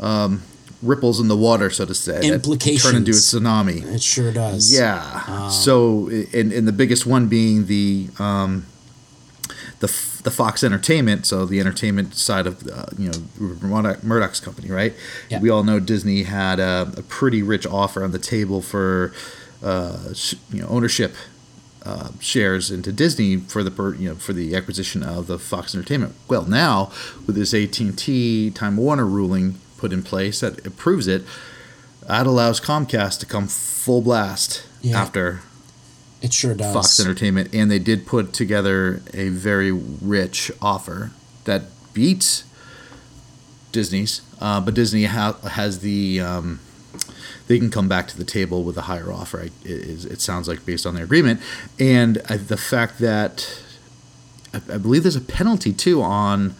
[0.01, 0.41] um,
[0.81, 2.19] ripples in the water, so to say.
[2.21, 2.83] Implications.
[2.83, 3.81] Turn into a tsunami.
[3.95, 4.77] It sure does.
[4.77, 5.23] Yeah.
[5.25, 8.65] Um, so, and, and the biggest one being the um,
[9.79, 9.87] the
[10.23, 14.93] the Fox Entertainment, so the entertainment side of uh, you know Murdoch's company, right?
[15.29, 15.39] Yeah.
[15.39, 19.13] We all know Disney had a, a pretty rich offer on the table for
[19.63, 20.13] uh,
[20.51, 21.15] you know ownership
[21.85, 25.75] uh, shares into Disney for the per, you know for the acquisition of the Fox
[25.75, 26.15] Entertainment.
[26.27, 26.91] Well, now
[27.27, 31.23] with this AT and T Time Warner ruling put in place that approves it,
[32.07, 35.01] that allows Comcast to come full blast Yeah.
[35.01, 35.41] after
[36.21, 36.73] It sure does.
[36.73, 41.11] Fox Entertainment, and they did put together a very rich offer
[41.43, 42.45] that beats
[43.73, 46.59] Disney's, uh, but Disney ha- has the um,
[47.47, 49.39] they can come back to the table with a higher offer.
[49.41, 51.41] I- It, is- it sounds like based on their agreement,
[51.79, 53.59] and I, the fact that
[54.53, 56.51] I, I believe there's a penalty too on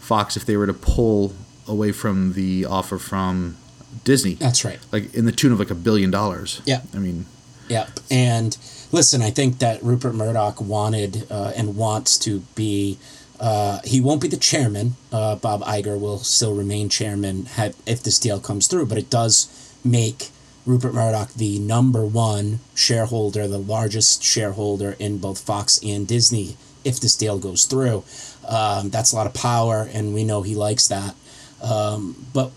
[0.00, 1.32] Fox if they were to pull
[1.68, 3.56] away from the offer from
[4.04, 4.78] Disney, That's right.
[4.90, 6.60] like in the tune of like a billion dollars.
[6.64, 6.80] Yeah.
[6.94, 7.26] I mean,
[7.68, 8.00] Yep.
[8.10, 8.58] And
[8.90, 12.98] listen, I think that Rupert Murdoch wanted uh, and wants to be.
[13.40, 14.94] Uh, he won't be the chairman.
[15.12, 19.08] Uh, Bob Iger will still remain chairman had, if this deal comes through, but it
[19.10, 19.46] does
[19.84, 20.30] make
[20.64, 27.00] Rupert Murdoch the number one shareholder, the largest shareholder in both Fox and Disney if
[27.00, 28.04] this deal goes through.
[28.46, 31.14] Um, that's a lot of power, and we know he likes that.
[31.62, 32.50] Um, but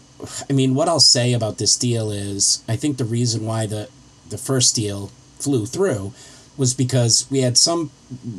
[0.49, 3.89] I mean, what I'll say about this deal is, I think the reason why the
[4.29, 6.13] the first deal flew through
[6.57, 7.91] was because we had some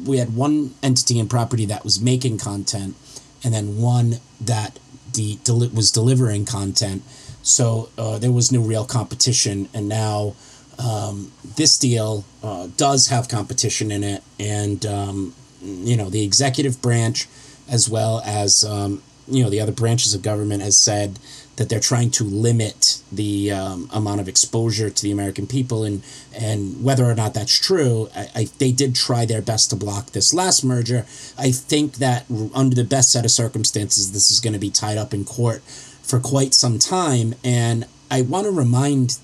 [0.05, 2.97] we had one entity and property that was making content,
[3.45, 4.79] and then one that
[5.13, 7.03] deli- was delivering content.
[7.47, 10.35] So uh, there was no real competition, and now
[10.81, 15.33] um, this deal uh, does have competition in it, and um,
[15.63, 17.29] you know the executive branch,
[17.69, 21.21] as well as um, you know the other branches of government, has said
[21.55, 26.03] that they're trying to limit the um, amount of exposure to the American people, and
[26.37, 30.07] and whether or not that's true, I, I, they did try their best to block
[30.11, 31.07] this last merger.
[31.39, 34.99] I think that under the best set of circumstances, this is going to be tied
[34.99, 35.63] up in court
[36.07, 39.19] for quite some time, and I want to remind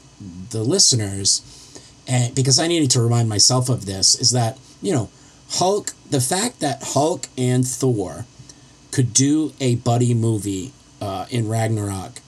[0.51, 1.40] the listeners,
[2.07, 5.09] and because I needed to remind myself of this, is that you know
[5.51, 8.27] Hulk, the fact that Hulk and Thor
[8.90, 12.21] could do a buddy movie uh, in Ragnarok,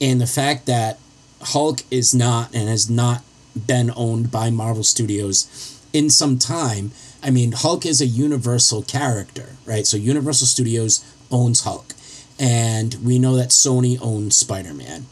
[0.00, 0.98] and the fact that
[1.42, 3.22] Hulk is not and has not
[3.66, 6.92] been owned by Marvel Studios in some time.
[7.22, 9.86] I mean, Hulk is a universal character, right?
[9.86, 11.93] So Universal Studios owns Hulk.
[12.38, 15.06] And we know that Sony owns Spider Man.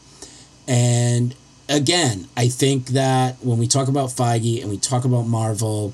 [0.67, 1.35] And
[1.69, 5.93] again, I think that when we talk about Feige and we talk about Marvel,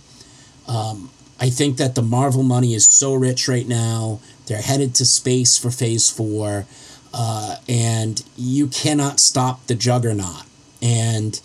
[0.67, 4.19] um, I think that the Marvel money is so rich right now.
[4.45, 6.65] They're headed to space for Phase Four,
[7.13, 10.43] uh, and you cannot stop the juggernaut.
[10.81, 11.39] And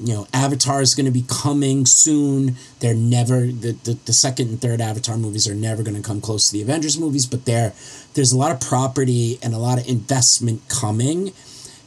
[0.00, 2.56] you know, Avatar is going to be coming soon.
[2.80, 6.20] They're never the, the, the second and third Avatar movies are never going to come
[6.20, 7.72] close to the Avengers movies, but there
[8.14, 11.32] there's a lot of property and a lot of investment coming.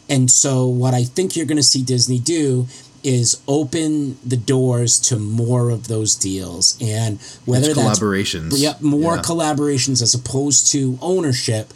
[0.09, 2.67] And so what I think you're going to see Disney do
[3.03, 8.53] is open the doors to more of those deals and whether it's that's collaborations.
[8.57, 9.21] yeah, more Yeah.
[9.21, 11.73] collaborations as opposed to ownership.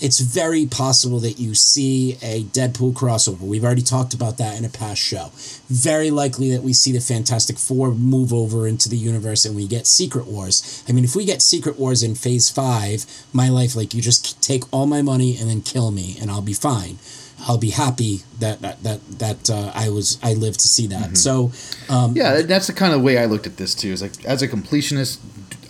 [0.00, 3.40] It's very possible that you see a Deadpool crossover.
[3.40, 5.30] We've already talked about that in a past show.
[5.68, 9.66] Very likely that we see the Fantastic Four move over into the universe and we
[9.66, 10.84] get Secret Wars.
[10.88, 14.40] I mean, if we get Secret Wars in Phase 5, my life, like, you just
[14.40, 16.98] take all my money and then kill me and I'll be fine.
[17.46, 21.16] I'll be happy that that that, that uh, I was I lived to see that.
[21.16, 21.52] So
[21.88, 23.92] um, Yeah, that's the kind of way I looked at this too.
[23.92, 25.18] Is like as a completionist,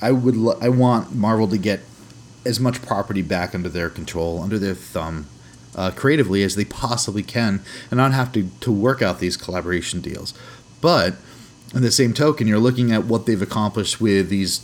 [0.01, 1.81] I would lo- I want Marvel to get
[2.45, 5.27] as much property back under their control, under their thumb,
[5.75, 10.01] uh, creatively as they possibly can, and not have to to work out these collaboration
[10.01, 10.35] deals.
[10.81, 11.15] But
[11.75, 14.61] in the same token, you're looking at what they've accomplished with these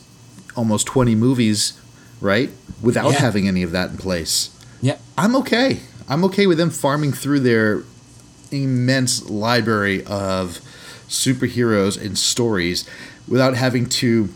[0.56, 1.74] almost 20 movies,
[2.20, 2.50] right?
[2.80, 3.18] Without Yeah.
[3.18, 4.50] having any of that in place.
[4.80, 5.80] yeah, I'm okay.
[6.08, 7.82] I'm okay with them farming through their
[8.50, 10.60] immense library of
[11.08, 12.84] superheroes and stories
[13.26, 14.28] without having to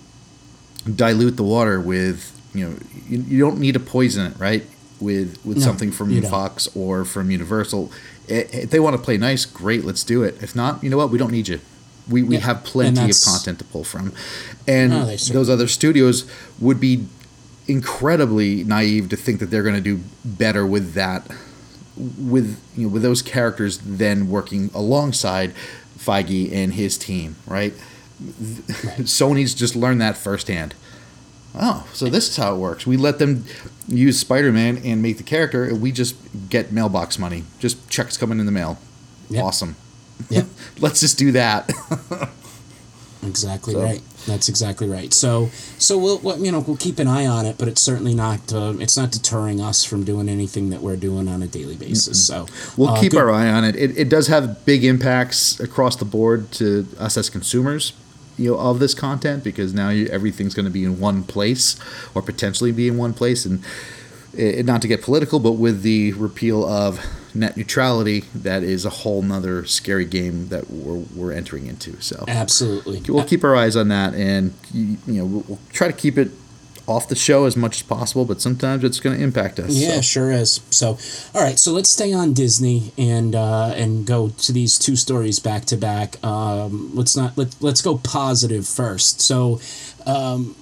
[0.94, 2.76] dilute the water with you know
[3.08, 4.64] you, you don't need to poison it right?
[5.00, 6.30] With with No, something from don't.
[6.30, 7.90] Fox or from Universal.
[8.28, 10.42] If they want to play nice great let's do it.
[10.42, 11.11] If not you know what?
[11.11, 11.61] We don't need you.
[12.08, 14.12] We, we Yeah, have plenty of content to pull from.
[14.66, 16.24] And No, those other studios
[16.58, 17.06] would be
[17.66, 21.26] incredibly naive to think that they're going to do better with that
[22.16, 25.52] with you know with those characters then working alongside
[25.98, 27.74] Feige and his team, right?
[29.02, 30.74] Sony's just learned that firsthand.
[31.54, 32.87] Oh, so this is how it works.
[32.87, 33.44] We let them
[33.88, 36.14] use Spider-Man and make the character, and we just
[36.50, 37.44] get mailbox money.
[37.58, 38.78] Just checks coming in the mail.
[39.30, 39.44] Yep.
[39.44, 39.76] Awesome.
[40.30, 40.42] Yeah.
[40.80, 41.70] Let's just do that.
[43.26, 44.02] Exactly So- right.
[44.26, 45.14] That's exactly right.
[45.14, 48.14] So, so we'll, we'll you know we'll keep an eye on it, but it's certainly
[48.14, 51.76] not uh, it's not deterring us from doing anything that we're doing on a daily
[51.76, 52.26] basis.
[52.26, 53.74] So We'll uh, keep good- our eye on it.
[53.74, 53.96] it.
[53.96, 57.94] It does have big impacts across the board to us as consumers,
[58.38, 61.79] you know, of this content because now you, everything's going to be in one place
[62.14, 63.44] or potentially be in one place.
[63.44, 63.62] And
[64.35, 68.90] it, not to get political, but with the repeal of net neutrality, that is a
[68.90, 72.01] whole nother scary game that we're, we're entering into.
[72.01, 73.03] So absolutely.
[73.09, 76.31] we'll keep our eyes on that, and you, know, we'll try to keep it
[76.88, 78.24] off the show as much as possible.
[78.24, 79.70] But sometimes it's going to impact us.
[79.70, 80.01] Yeah, so.
[80.01, 80.61] sure is.
[80.70, 80.98] So,
[81.35, 81.59] all right.
[81.59, 85.77] So let's stay on Disney and uh, and go to these two stories back to
[85.77, 86.22] back.
[86.24, 89.20] Um, let's not let let's go positive first.
[89.20, 89.61] So,
[90.07, 90.57] um,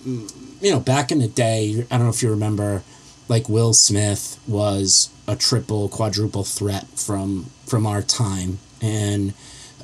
[0.60, 2.82] you know, back in the day, I don't know if you remember,
[3.28, 9.34] like Will Smith was a triple, quadruple threat from from our time, and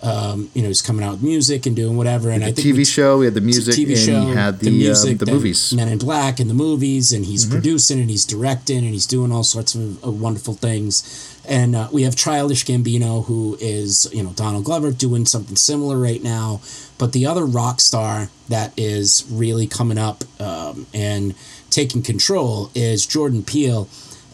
[0.02, 2.30] um, you know, he's coming out with music and doing whatever.
[2.30, 4.34] And The I think we TV show, we had the music, TV and show, he
[4.34, 5.58] had the um, the then movies.
[5.60, 5.76] Mm-hmm.
[5.76, 9.30] Men in Black and the movies, and he's producing and he's directing and he's doing
[9.30, 11.40] all sorts of, of wonderful things.
[11.48, 15.96] And uh, we have Childish Gambino, who is you know Donald Glover doing something similar
[15.98, 16.60] right now.
[16.98, 21.34] But the other rock star that is really coming up um, and
[21.70, 23.88] taking control is Jordan Peele,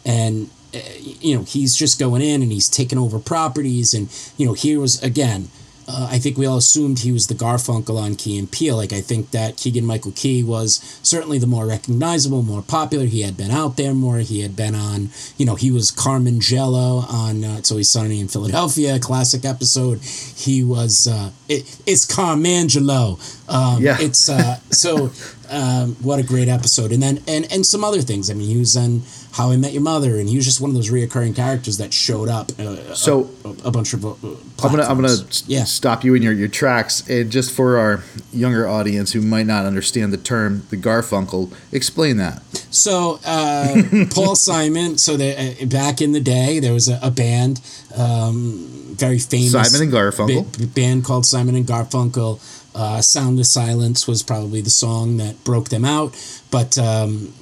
[0.05, 4.53] and you know he's just going in and he's taking over properties, and you know
[4.53, 5.49] here was again
[5.89, 8.77] uh, I think we all assumed he was the Garfunkel on Key and Peele.
[8.77, 13.07] Like I think that Keegan Michael Key was certainly the more recognizable, more popular.
[13.07, 14.19] He had been out there more.
[14.19, 18.21] He had been on, you know, he was Carmen Jello on uh, It's Always Sunny
[18.21, 20.01] in Philadelphia, a classic episode.
[20.03, 23.19] He was uh, it, it's Carmangelo.
[23.49, 23.97] Um, Yeah.
[23.99, 25.11] It's uh, so
[25.51, 26.93] um, what a great episode.
[26.93, 28.31] And then and and some other things.
[28.31, 30.71] I mean, he was on How I Met Your Mother, and he was just one
[30.71, 32.51] of those reoccurring characters that showed up.
[32.59, 34.05] Uh, So- a, a bunch of.
[34.05, 34.15] Uh,
[34.63, 35.15] I'm gonna I'm gonna
[35.47, 35.65] yeah.
[35.65, 39.65] stop you in your, your tracks and just for our younger audience who might not
[39.67, 42.43] understand the term the Garfunkel, explain that.
[42.71, 44.99] So uh, Paul Simon.
[44.99, 47.61] So the, uh, back in the day, there was a, a band,
[47.97, 49.53] um, very famous.
[49.53, 50.59] Simon and Garfunkel.
[50.59, 52.41] ba- band called Simon and Garfunkel.
[52.75, 56.15] Uh, Sound of Silence was probably the song that broke them out,
[56.51, 57.33] but um,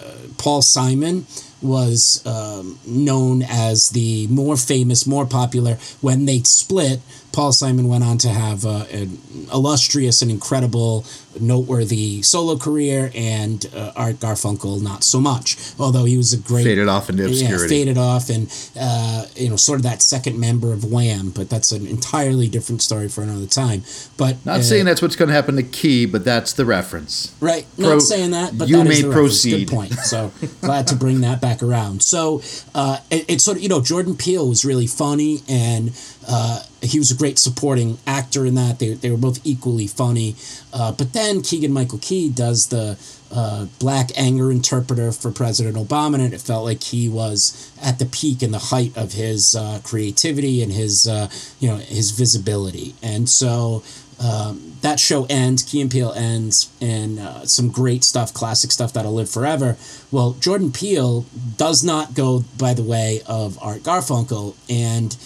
[0.00, 1.26] uh, Paul Simon
[1.62, 5.74] was um, known as the more famous, more popular.
[6.00, 7.00] When they split,
[7.36, 9.18] Paul Simon went on to have uh, an
[9.52, 11.04] illustrious and incredible,
[11.38, 15.54] noteworthy solo career, and uh, Art Garfunkel not so much.
[15.78, 17.68] Although he was a great Faded off into yeah, obscurity.
[17.68, 21.28] faded off, and uh, you know, sort of that second member of Wham.
[21.28, 23.82] But that's an entirely different story for another time.
[24.16, 27.36] But Not uh, saying that's what's going to happen to Key, but that's the reference.
[27.38, 27.66] Right.
[27.76, 29.68] Pro- Not saying that, but you that is may proceed.
[29.68, 29.92] Good point.
[30.06, 32.00] So glad to bring that back around.
[32.02, 32.40] So
[32.74, 35.90] uh, it, it's sort of you know Jordan Peele was really funny and
[36.28, 38.78] uh, he was a great supporting actor in that.
[38.78, 40.34] They they were both equally funny.
[40.72, 42.98] Uh, but then Keegan Michael Key does the
[43.32, 48.06] uh, black anger interpreter for President Obama, and it felt like he was at the
[48.06, 51.28] peak and the height of his uh, creativity and his uh,
[51.60, 52.94] you know his visibility.
[53.02, 53.82] And so
[54.18, 58.92] um, that show ends, Key and Peele ends, and uh, some great stuff, classic stuff
[58.92, 59.76] that'll live forever.
[60.10, 65.16] Well, Jordan Peele does not go by the way of Art Garfunkel, and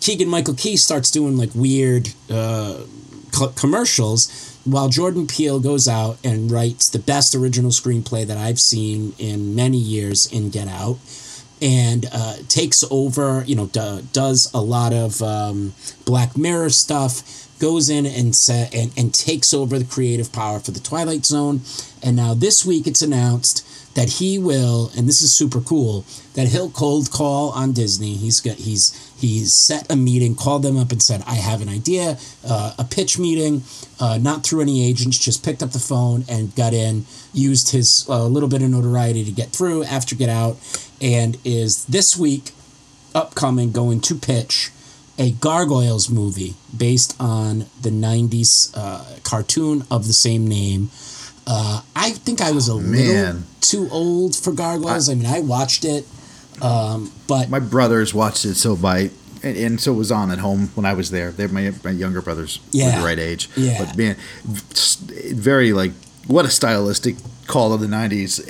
[0.00, 2.82] Keegan Michael Key starts doing like weird uh,
[3.32, 8.60] co- commercials while Jordan Peele goes out and writes the best original screenplay that I've
[8.60, 10.98] seen in many years in Get Out
[11.60, 17.46] and uh, takes over, you know, do, does a lot of um, Black Mirror stuff,
[17.58, 18.38] goes in and,
[18.72, 21.60] and and takes over the creative power for the Twilight Zone.
[22.02, 26.48] And now this week it's announced that he will, and this is super cool, that
[26.48, 28.14] he'll cold call on Disney.
[28.14, 31.68] He's got he's he's set a meeting, called them up and said, "I have an
[31.68, 33.62] idea, uh, a pitch meeting,
[34.00, 38.06] uh, not through any agents, just picked up the phone and got in, used his
[38.08, 40.56] uh, little bit of notoriety to get through after Get Out,
[41.00, 42.52] and is this week
[43.14, 44.70] upcoming going to pitch."
[45.20, 50.90] A Gargoyles movie based on the 90s uh, cartoon of the same name.
[51.44, 53.44] Uh, I think I was a little man.
[53.60, 55.08] too old for Gargoyles.
[55.08, 56.06] I, mean, I watched it,
[56.62, 59.10] um, but My brothers watched it so by,
[59.42, 61.30] and, and so it was on at home when I was there.
[61.32, 62.98] They're my my younger brothers were Yeah.
[62.98, 63.48] the right age.
[63.56, 63.84] Yeah.
[63.84, 64.16] But man,
[65.34, 65.92] very like
[66.26, 67.16] what a stylistic
[67.46, 68.46] call of the '90s.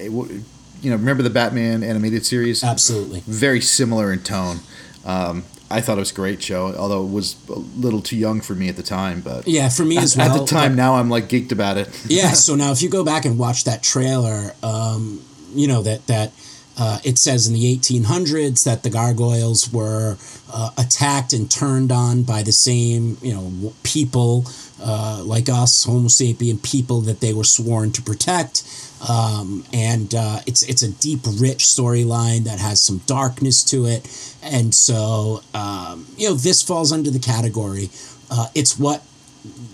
[0.81, 2.63] You know, remember the Batman animated series?
[2.63, 3.21] absolutely.
[3.27, 4.61] Very similar in tone.
[5.05, 8.41] Um, I thought it was a great show, although it was a little too young
[8.41, 9.21] for me at the time.
[9.21, 10.31] But Yeah, for me as well.
[10.33, 11.89] at the time, but- now I'm like geeked about it.
[12.09, 12.31] yeah.
[12.35, 15.21] So now, if you go back and watch that trailer, um,
[15.55, 16.33] you know that that
[16.79, 20.17] uh, it says in the 1800s that the gargoyles were
[20.53, 24.45] uh, attacked and turned on by the same you know people
[24.83, 28.63] uh, like us, Homo sapien people that they were sworn to protect.
[29.09, 34.03] Um, and uh, it's it's a deep, rich storyline that has some darkness to it,
[34.43, 37.91] and so um, you know this falls under the category.
[38.31, 39.05] Uh, it's what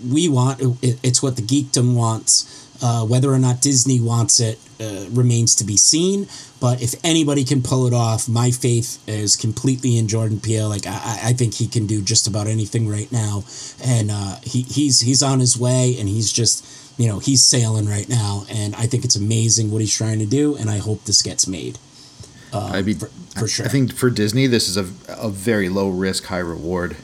[0.07, 0.61] we want.
[0.61, 2.64] It, it's what the geekdom wants.
[2.81, 6.27] Uh, whether or not Disney wants it uh, remains to be seen.
[6.59, 10.67] But if anybody can pull it off, my faith is completely in Jordan Peele.
[10.69, 13.43] Like I, I think he can do just about anything right now,
[13.83, 16.65] and uh, he, he's he's on his way, and he's just
[16.99, 20.25] you know he's sailing right now, and I think it's amazing what he's trying to
[20.25, 21.77] do, and I hope this gets made.
[22.53, 23.65] I mean, for- for sure.
[23.65, 26.95] I think for Disney, this is a, a very low risk, high reward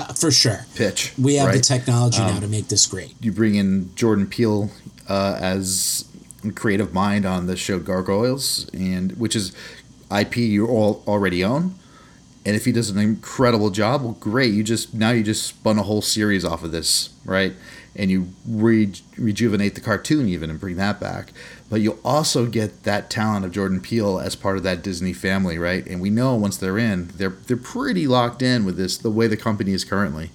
[0.00, 1.12] Uh, for sure, pitch.
[1.18, 1.56] we have the right?
[1.56, 3.14] Um, technology now to make this great.
[3.20, 4.70] you bring in Jordan Peele
[5.08, 6.06] uh, as
[6.54, 9.52] creative mind on the show Gargoyles, and which is
[10.10, 11.74] IP you all already own.
[12.46, 14.54] And if he does an incredible job, well, great.
[14.54, 17.52] You just now you just spun a whole series off of this, right?
[17.94, 21.32] And you re- rejuvenate the cartoon even and bring that back.
[21.70, 25.56] But you'll also get that talent of Jordan Peele as part of that Disney family,
[25.56, 25.86] right?
[25.86, 29.28] And we know once they're in, they're they're pretty locked in with this the way
[29.28, 30.30] the company is currently.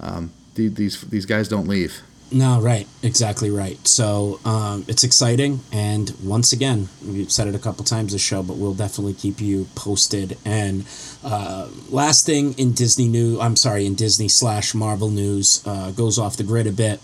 [0.00, 2.02] Um, the- these these guys don't leave.
[2.32, 3.78] No, right, exactly right.
[3.86, 8.42] So um, it's exciting, and once again, we've said it a couple times this show,
[8.42, 10.36] but we'll definitely keep you posted.
[10.44, 10.84] And
[11.22, 16.18] uh, last thing in Disney news, I'm sorry, in Disney slash Marvel news, uh, goes
[16.18, 16.98] off the grid a bit.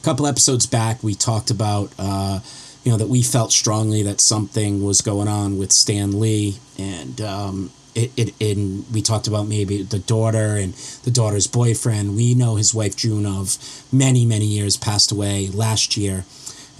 [0.00, 1.90] A couple episodes back, we talked about.
[1.98, 2.38] Uh,
[2.88, 7.20] you know that we felt strongly that something was going on with Stan Lee, and
[7.20, 10.72] um, it, it in we talked about maybe the daughter and
[11.04, 12.16] the daughter's boyfriend.
[12.16, 13.58] We know his wife June of
[13.92, 16.24] many many years passed away last year.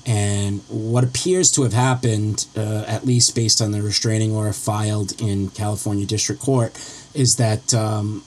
[0.07, 5.13] And what appears to have happened, uh, at least based on the restraining order filed
[5.21, 6.73] in California District Court,
[7.13, 8.25] is that um,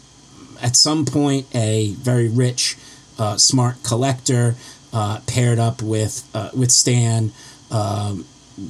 [0.62, 2.78] at some point a very rich,
[3.18, 4.54] uh, smart collector
[4.94, 7.32] uh, paired up with uh, with Stan
[7.72, 8.26] um,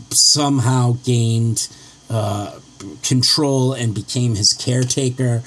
[0.10, 1.68] somehow gained
[2.10, 2.60] uh,
[3.04, 5.44] control and became his caretaker.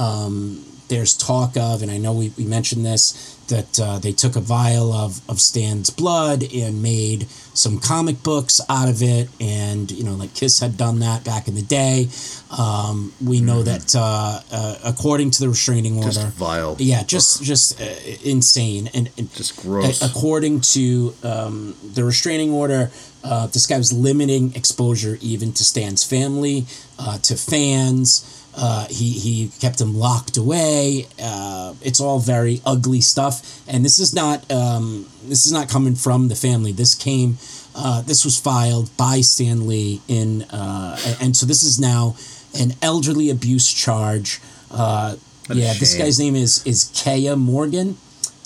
[0.00, 4.36] Um, there's talk of, and I know we, we mentioned this, that uh, they took
[4.36, 9.28] a vial of, of Stan's blood and made some comic books out of it.
[9.40, 12.08] And, you know, like Kiss had done that back in the day.
[12.56, 13.64] Um, we know Mm-hmm.
[13.64, 16.76] that uh, uh, according to the restraining order, Just vile.
[16.78, 17.84] yeah, just just uh,
[18.22, 20.02] insane and, and Just gross.
[20.02, 22.90] according to um, the restraining order,
[23.24, 26.66] uh, this guy was limiting exposure even to Stan's family,
[26.98, 28.35] uh, to fans.
[28.56, 31.06] Uh, he he kept him locked away.
[31.22, 35.94] Uh, it's all very ugly stuff, and this is not um, this is not coming
[35.94, 36.72] from the family.
[36.72, 37.36] This came.
[37.74, 42.16] Uh, this was filed by Stan Lee in, uh, and, so this is now
[42.58, 44.40] an elderly abuse charge.
[44.70, 45.16] Uh,
[45.52, 47.98] yeah, this guy's name is is Keya Morgan.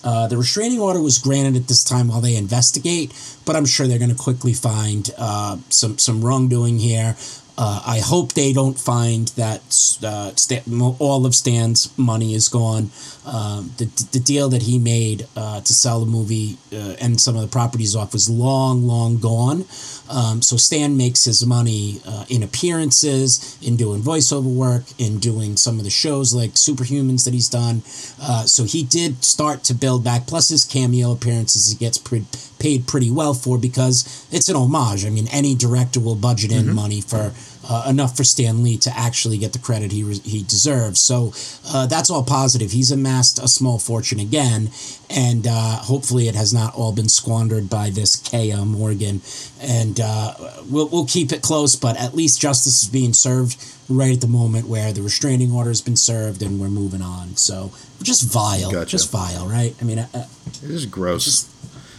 [0.03, 3.13] Uh, the restraining order was granted at this time while they investigate,
[3.45, 7.17] but I'm sure they're going to quickly find uh, some some wrongdoing here.
[7.63, 9.61] Uh, I hope they don't find that
[10.03, 10.63] uh, Stan,
[10.99, 12.91] all of Stan's money is gone.
[13.27, 17.37] Um, the, the deal that he made uh, to sell the movie uh, and some
[17.37, 19.67] of the properties off was long, long gone.
[20.09, 25.59] Um, so Stan makes his money uh, in appearances, in doing voiceover work, in doing
[25.59, 27.83] some of the shows like Superhumans that he's done.
[28.23, 30.27] Uh, so he did start to build back.
[30.27, 32.25] Plus his cameo appearances, he gets pre-
[32.59, 35.05] paid pretty well for because it's an homage.
[35.05, 37.33] I mean, any director will budget in money for
[37.71, 40.99] uh, enough for Stan Lee to actually get the credit he re- he deserves.
[41.01, 41.33] So
[41.73, 42.73] uh, that's all positive.
[42.73, 44.71] He's amassed a small fortune again,
[45.09, 49.21] and uh, hopefully it has not all been squandered by this Keya Morgan.
[49.63, 50.35] And uh,
[50.69, 53.57] we'll we'll keep it close, but at least justice is being served
[53.89, 57.37] right at the moment where the restraining order has been served, and we're moving on.
[57.37, 57.71] So
[58.03, 58.91] just vile, Gotcha.
[58.91, 59.75] just vile, right?
[59.81, 60.25] I mean, uh, uh,
[60.65, 61.49] It is gross.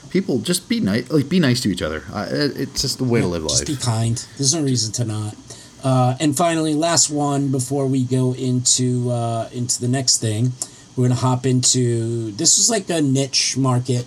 [0.09, 1.09] People just be nice.
[1.09, 2.03] Like be nice to each other.
[2.13, 3.59] It- it's just the way to live life.
[3.65, 3.79] Just life.
[3.79, 4.25] be kind.
[4.37, 5.35] There's no reason to not.
[5.83, 10.51] Uh, and finally, last one before we go into uh, into the next thing,
[10.95, 14.05] we're gonna hop into this was like a niche market,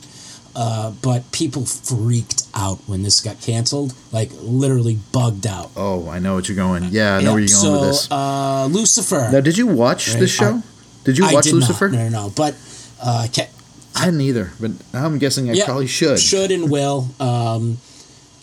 [0.54, 3.92] uh, but people freaked out when this got canceled.
[4.12, 5.70] Like literally bugged out.
[5.76, 6.84] oh, I know what you're going.
[6.90, 8.10] Yeah, I know where you're going so, with this.
[8.10, 9.28] Uh, Lucifer.
[9.32, 10.62] now, did you watch Right, this show?
[11.04, 11.88] did you I watch did Lucifer?
[11.88, 12.32] Not, no, no, no.
[12.36, 12.54] But
[13.02, 13.26] uh,
[13.96, 16.18] I didn't either, but I'm guessing I Yeah, probably should.
[16.18, 17.08] Should and will.
[17.20, 17.78] Um,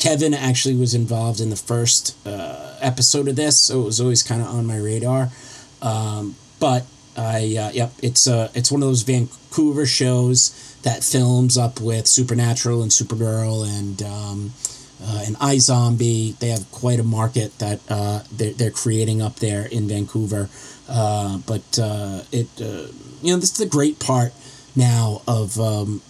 [0.02, 4.24] Kevin actually was involved in the first uh, episode of this, so it was always
[4.24, 5.30] kind of on my radar.
[5.80, 11.56] Um, but I, uh, yep, it's uh, it's one of those Vancouver shows that films
[11.56, 14.54] up with Supernatural and Supergirl and um,
[15.04, 16.36] uh, and iZombie.
[16.39, 20.49] They have quite a market that uh, they're, they're creating up there in Vancouver.
[20.89, 22.88] Uh, but uh, it, uh,
[23.22, 24.34] you know, this is the great part
[24.76, 26.02] now of um,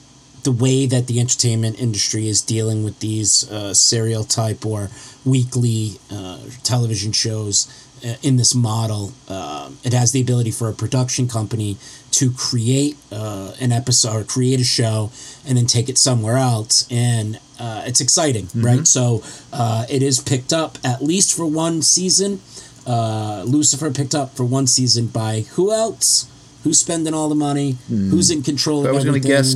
[0.44, 4.90] the way that the entertainment industry is dealing with these uh, serial type or
[5.26, 7.68] weekly uh, television shows
[8.04, 9.14] uh, in this model.
[9.30, 11.78] Um it has the ability for a production company
[12.12, 15.12] to create uh, an episode or create a show
[15.48, 16.88] and then take it somewhere else.
[16.92, 18.88] And uh, it's exciting, right?
[18.88, 19.24] So
[19.54, 22.42] uh, it is picked up at least for one season.
[22.86, 26.28] Uh, Lucifer picked up for one season by who else?
[26.64, 27.78] Who's spending all the money?
[27.88, 29.56] Who's in control I was going to guess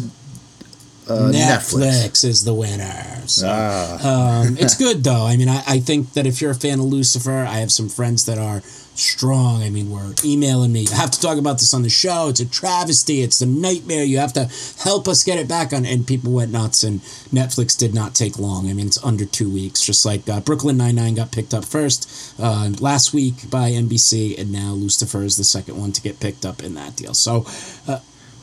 [1.07, 1.79] uh, Netflix.
[1.79, 2.23] Netflix.
[2.25, 3.27] is the winner.
[3.27, 5.25] So, Ah, um, it's good though.
[5.25, 7.89] I mean, I, I think that if you're a fan of Lucifer, I have some
[7.89, 8.61] friends that are
[8.95, 9.61] strong.
[9.61, 10.87] I mean, we're emailing me.
[10.91, 12.29] I have to talk about this on the show.
[12.29, 13.21] It's a travesty.
[13.21, 14.03] It's a nightmare.
[14.03, 14.49] You have to
[14.83, 15.85] help us get it back on.
[15.85, 16.83] And people went nuts.
[16.83, 17.01] And
[17.33, 18.69] Netflix did not take long.
[18.69, 19.81] I mean, it's under two weeks.
[19.81, 22.07] Just like uh, Brooklyn Nine Nine got picked up first
[22.39, 26.45] uh, last week by NBC, and now Lucifer is the second one to get picked
[26.45, 27.13] up in that deal.
[27.13, 27.45] So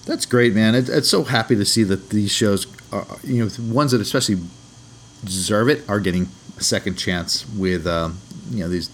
[0.05, 0.75] that's great, man.
[0.75, 4.39] It, it's so happy to see that these shows, are, you know, ones that especially
[5.25, 6.29] deserve it, are getting
[6.59, 8.19] a second chance with, um,
[8.51, 8.91] you know, these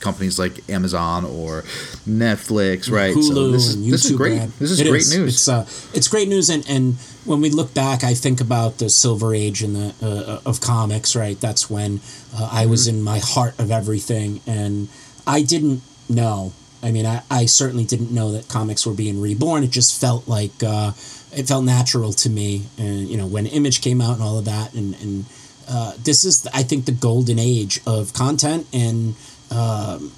[0.00, 1.62] companies like Amazon or
[2.08, 3.14] Netflix, right?
[3.14, 4.40] Hulu so this is and this is great.
[4.40, 4.48] ad.
[4.58, 5.34] This is It great news.
[5.34, 5.64] It's uh,
[5.94, 9.62] it's great news, and and when we look back, I think about the silver age
[9.62, 11.14] in the uh, of comics.
[11.14, 12.00] Right, that's when
[12.34, 12.96] uh, I was Mm-hmm.
[12.98, 14.88] in my heart of everything, and
[15.26, 16.52] I didn't know.
[16.82, 19.62] I mean, I, I certainly didn't know that comics were being reborn.
[19.62, 20.92] It just felt like uh,
[21.32, 24.44] it felt natural to me, and you know, when Image came out and all of
[24.46, 25.24] that, and and
[25.68, 29.14] uh, this is, I think, the golden age of content and.
[29.50, 30.12] Um,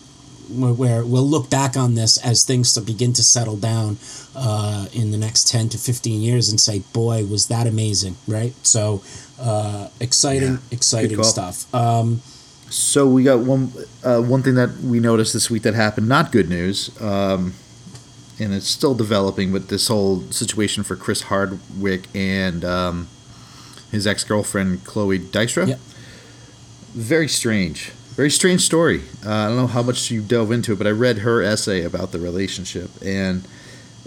[0.50, 3.96] where, where we'll look back on this as things to begin to settle down
[4.36, 8.52] uh, in the next 10 to 15 years and say boy was that amazing right
[8.62, 9.02] so
[9.40, 12.20] uh, exciting Yeah, exciting stuff um,
[12.74, 13.72] So we got one
[14.02, 16.08] uh, one thing that we noticed this week that happened.
[16.08, 17.54] Not good news, um,
[18.40, 19.52] and it's still developing.
[19.52, 23.06] But this whole situation for Chris Hardwick and um,
[23.92, 25.68] his ex girlfriend Chloe Dykstra.
[25.68, 25.78] Yep.
[26.94, 27.90] Very strange.
[28.16, 29.02] Very strange story.
[29.24, 31.84] Uh, I don't know how much you dove into it, but I read her essay
[31.84, 33.46] about the relationship, and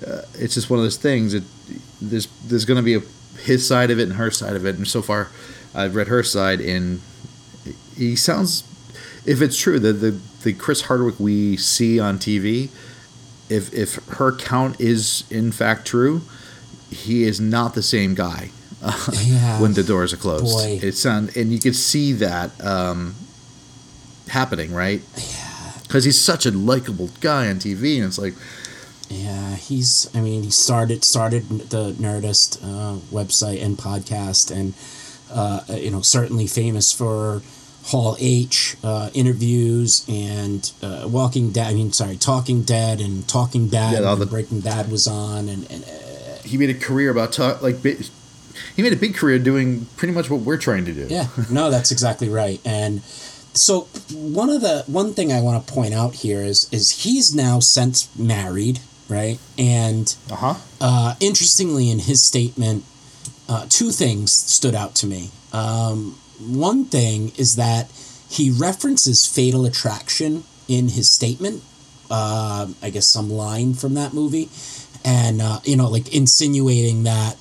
[0.05, 1.33] uh, it's just one of those things.
[1.33, 1.43] It
[2.01, 2.99] there's there's going to be a
[3.39, 5.29] his side of it and her side of it, and so far,
[5.73, 6.99] I've read her side, and
[7.97, 8.63] he sounds
[9.25, 10.11] if it's true that the
[10.43, 12.69] the Chris Hardwick we see on TV,
[13.49, 16.21] if if her count is in fact true,
[16.89, 18.49] he is not the same guy
[18.81, 19.59] uh, Yeah.
[19.61, 20.45] when the doors are closed.
[20.45, 20.79] Boy.
[20.81, 23.15] It sound and you can see that um,
[24.29, 25.01] happening, right?
[25.17, 28.33] yeah Because he's such a likable guy on TV, and it's like,
[29.09, 30.09] Yeah, he's.
[30.13, 34.73] I mean, he started started the Nerdist uh, website and podcast, and
[35.31, 37.41] uh, you know, certainly famous for
[37.87, 41.67] Hall H uh, interviews and uh, Walking Dead.
[41.67, 43.93] I mean, sorry, Talking Dead and Talking Bad.
[43.93, 45.87] Yeah, all the- Breaking Bad was on, and, and uh,
[46.43, 47.77] he made a career about talk like.
[48.75, 51.07] He made a big career doing pretty much what we're trying to do.
[51.09, 52.59] Yeah, no, that's exactly right.
[52.65, 53.01] And
[53.53, 53.81] so
[54.11, 57.59] one of the one thing I want to point out here is is he's now
[57.59, 58.79] since married,
[59.09, 59.39] right?
[59.57, 60.55] And Uh huh.
[60.81, 62.83] uh, interestingly, in his statement,
[63.47, 65.29] uh, two things stood out to me.
[65.53, 67.91] Um, one thing is that
[68.29, 71.63] he references fatal attraction in his statement.
[72.09, 74.49] Uh, I guess some line from that movie,
[75.03, 77.35] and uh, you know, like insinuating that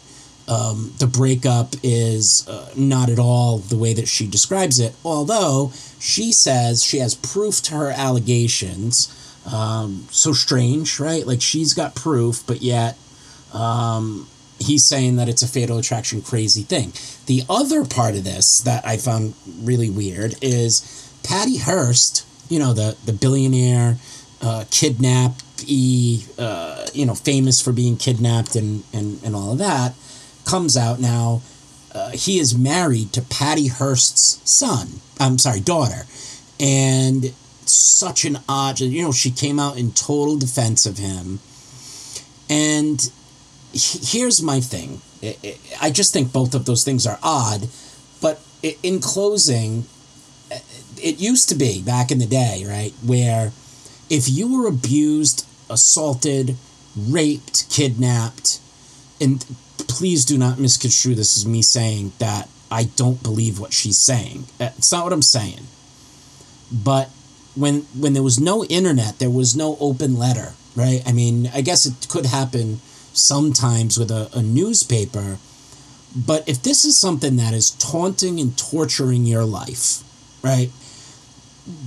[0.48, 4.94] um, the breakup is uh, not at all the way that she describes it.
[5.04, 9.12] Although she says she has proof to her allegations.
[9.52, 11.24] Um, so strange, right?
[11.24, 12.98] Like she's got proof, but yet
[13.52, 14.26] um,
[14.58, 16.92] he's saying that it's a fatal attraction crazy thing.
[17.26, 22.72] The other part of this that I found really weird is Patty Hearst, you know,
[22.72, 23.96] the, the billionaire,
[24.40, 25.42] uh, kidnapped,
[26.38, 29.94] uh, you know, famous for being kidnapped and, and, and all of that,
[30.44, 31.42] comes out now.
[31.92, 35.00] Uh, he is married to Patty Hearst's son.
[35.18, 36.06] I'm sorry, daughter.
[36.60, 37.32] And
[37.64, 41.40] such an odd, you know, she came out in total defense of him.
[42.48, 43.10] And
[43.72, 45.00] he- here's my thing.
[45.22, 47.68] I- I- I just think both of those things are odd.
[48.20, 48.40] But
[48.82, 49.86] in closing,
[51.02, 53.52] it used to be back in the day, right, where
[54.08, 56.56] if you were abused, assaulted,
[56.96, 58.58] raped, kidnapped,
[59.20, 59.44] and
[59.78, 64.46] please do not misconstrue this as me saying that I don't believe what she's saying.
[64.58, 65.66] It's not what I'm saying.
[66.72, 67.10] But
[67.54, 71.02] when when there was no internet, there was no open letter, right?
[71.06, 72.80] I mean, I guess it could happen
[73.16, 75.38] sometimes with a, a newspaper,
[76.14, 80.02] but if this is something that is taunting and torturing your life,
[80.42, 80.70] right?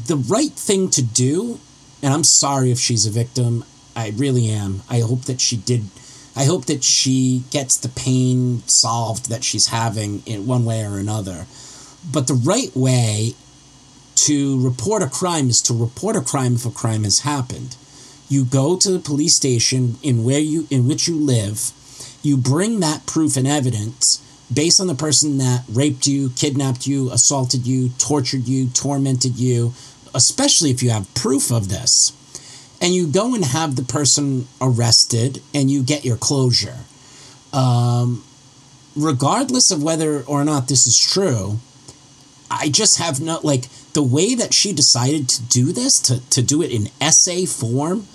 [0.07, 1.59] The right thing to do,
[2.03, 3.63] and I'm sorry if she's a victim,
[3.95, 4.83] I really am.
[4.89, 5.85] I hope that she did
[6.35, 10.97] I hope that she gets the pain solved that she's having in one way or
[10.97, 11.47] another.
[12.09, 13.33] But the right way
[14.15, 17.75] to report a crime is to report a crime if a crime has happened.
[18.29, 21.71] You go to the police station in where you in which you live,
[22.21, 24.23] you bring that proof and evidence
[24.53, 29.73] based on the person that raped you, kidnapped you, assaulted you, tortured you, tormented you,
[30.13, 32.13] especially if you have proof of this.
[32.81, 36.77] And you go and have the person arrested and you get your closure.
[37.51, 38.23] Um,
[38.95, 41.59] regardless of whether or not this is true,
[42.49, 46.41] I just have no like the way that she decided to do this to to
[46.41, 48.07] do it in essay form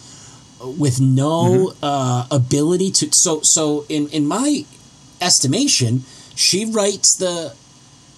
[0.65, 4.65] with no uh, ability to so so in in my
[5.21, 6.03] estimation
[6.35, 7.55] she writes the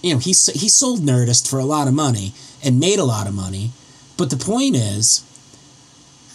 [0.01, 2.33] you know he he sold Nerdist for a lot of money
[2.63, 3.71] and made a lot of money
[4.17, 5.23] but the point is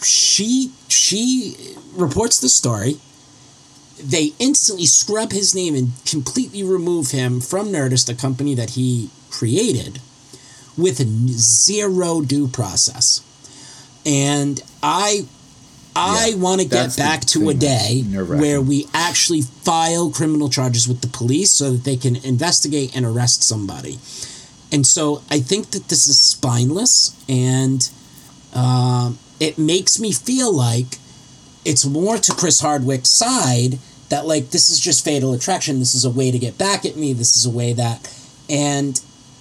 [0.02, 2.98] she she reports the story
[4.02, 9.10] they instantly scrub his name and completely remove him from Nerdist, a company that he
[9.30, 10.00] created,
[10.76, 10.98] with
[11.28, 13.20] zero due process.
[14.04, 15.26] And I,
[15.94, 18.02] I Yeah, want to get back to a day
[18.40, 23.04] where we actually file criminal charges with the police so that they can investigate and
[23.04, 23.98] arrest somebody.
[24.72, 27.90] And so I think that this is spineless, and
[28.54, 30.98] um, it makes me feel like
[31.64, 33.78] it's more to Chris Hardwick's side
[34.08, 35.78] that like this is just fatal attraction.
[35.78, 37.12] This is a way to get back at me.
[37.12, 38.08] This is a way that,
[38.48, 38.98] and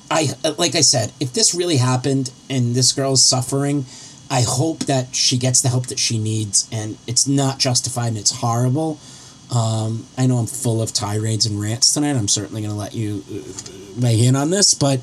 [0.10, 3.86] I like I said, if this really happened and this girl is suffering,
[4.32, 8.18] I hope that she gets the help that she needs, and it's not justified and
[8.18, 8.98] it's horrible.
[9.54, 12.16] Um, I know I'm full of tirades and rants tonight.
[12.16, 15.02] I'm certainly going to let you uh, weigh in on this, but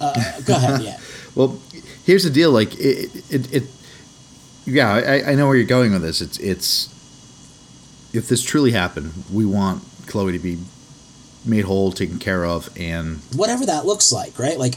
[0.00, 0.80] uh, go ahead.
[0.80, 0.98] Yeah.
[1.34, 1.60] well,
[2.06, 2.50] here's the deal.
[2.50, 3.62] Like it, it, it
[4.64, 6.22] yeah, I, I know where you're going with this.
[6.22, 6.88] It's, it's,
[8.14, 10.56] if this truly happened, we want Chloe to be
[11.44, 14.58] made whole, taken care of, and whatever that looks like, right?
[14.58, 14.76] Like,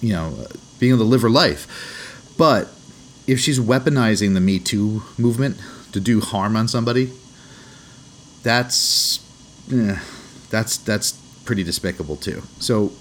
[0.00, 0.48] you know,
[0.80, 2.32] being able to live her life.
[2.36, 2.68] But
[3.26, 5.56] if she's weaponizing the Me Too movement
[5.92, 7.12] to do harm on somebody,
[8.42, 9.18] that's
[9.72, 9.98] eh,
[10.50, 11.12] that's that's
[11.44, 12.42] pretty despicable too.
[12.58, 12.92] So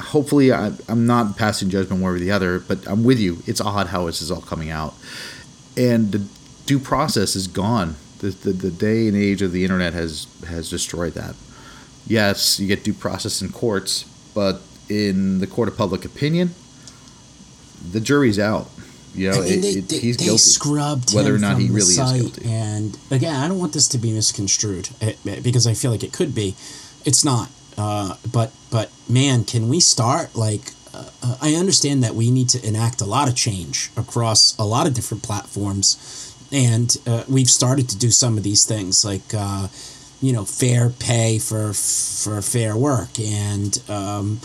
[0.00, 3.38] hopefully I, am not passing judgment one way or the other, but I'm with you.
[3.46, 4.94] It's odd how this is all coming out,
[5.76, 6.26] and the
[6.66, 7.96] due process is gone.
[8.18, 11.34] The, the, the day and age of the internet has has destroyed that.
[12.06, 14.04] Yes, you get due process in courts,
[14.34, 16.54] but in the court of public opinion,
[17.92, 18.68] the jury's out.
[19.14, 20.38] You know, I mean, it, they, it, they, he's they guilty.
[20.38, 22.48] scrubbed whether or not from he really is guilty.
[22.50, 26.04] And again, I don't want this to be misconstrued eh, eh, because I feel like
[26.04, 26.54] it could be.
[27.04, 27.50] It's not.
[27.76, 30.72] Uh, but but man, can we start like?
[30.92, 34.64] Uh, uh, I understand that we need to enact a lot of change across a
[34.64, 39.32] lot of different platforms, and uh, we've started to do some of these things like
[39.32, 39.68] uh,
[40.20, 44.40] you know fair pay for for fair work and um,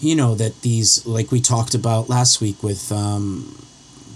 [0.00, 3.54] you know that these like we talked about last week with um,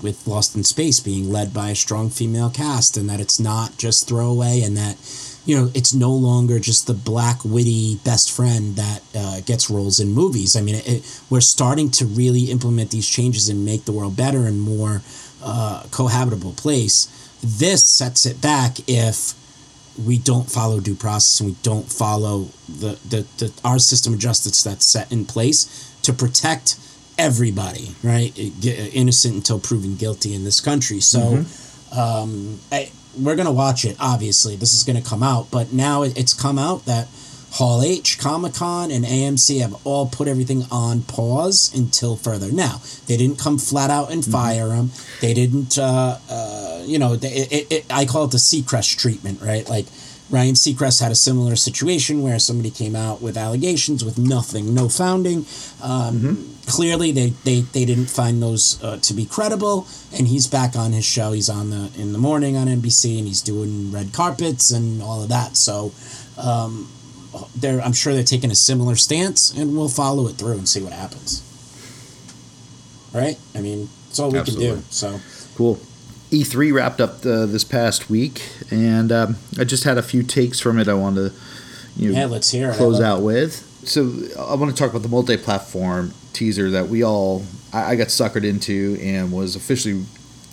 [0.04, 3.76] with Lost in Space being led by a strong female cast and that it's not
[3.78, 4.96] just throwaway and that
[5.44, 9.98] you know it's no longer just the black witty best friend that uh, gets roles
[9.98, 10.54] in movies.
[10.54, 14.16] I mean, it, it, we're starting to really implement these changes and make the world
[14.16, 15.02] better and more
[15.42, 17.08] uh, cohabitable place.
[17.42, 19.34] This sets it back if
[20.02, 24.18] we don't follow due process and we don't follow the, the, the our system of
[24.18, 26.76] justice that's set in place to protect
[27.18, 28.32] everybody, right?
[28.64, 31.00] Innocent until proven guilty in this country.
[31.00, 31.98] So, mm-hmm.
[31.98, 33.96] um, I, we're gonna watch it.
[34.00, 37.08] Obviously, this is gonna come out, but now it's come out that
[37.54, 42.50] Hall H, Comic Con, and AMC have all put everything on pause until further.
[42.50, 44.32] Now, they didn't come flat out and mm-hmm.
[44.32, 44.88] fire mm-hmm.
[44.88, 44.90] him.
[45.20, 49.40] They didn't, uh, uh, you know, they, it, it, I call it the Seacrest treatment,
[49.40, 49.68] right?
[49.68, 49.86] Like
[50.30, 54.88] Ryan Seacrest had a similar situation where somebody came out with allegations with nothing, no
[54.88, 55.38] founding.
[55.82, 56.50] Um, mm-hmm.
[56.66, 60.92] Clearly, they, they, they didn't find those uh, to be credible, and he's back on
[60.92, 61.32] his show.
[61.32, 65.22] He's on the in the morning on NBC, and he's doing red carpets and all
[65.22, 65.58] of that.
[65.58, 65.92] So,
[66.38, 66.90] um,
[67.54, 70.82] they're I'm sure they're taking a similar stance, and we'll follow it through and see
[70.82, 71.42] what happens.
[73.12, 73.38] Right?
[73.54, 74.68] I mean, it's all we Absolutely.
[74.68, 74.82] can do.
[74.88, 75.20] So
[75.56, 75.78] cool.
[76.42, 80.60] E3 wrapped up the, this past week, and um, I just had a few takes
[80.60, 80.88] from it.
[80.88, 81.36] I wanted to,
[81.96, 83.54] you know, yeah, let's hear close out with.
[83.86, 88.08] So I want to talk about the multi-platform teaser that we all I, I got
[88.08, 90.04] suckered into and was officially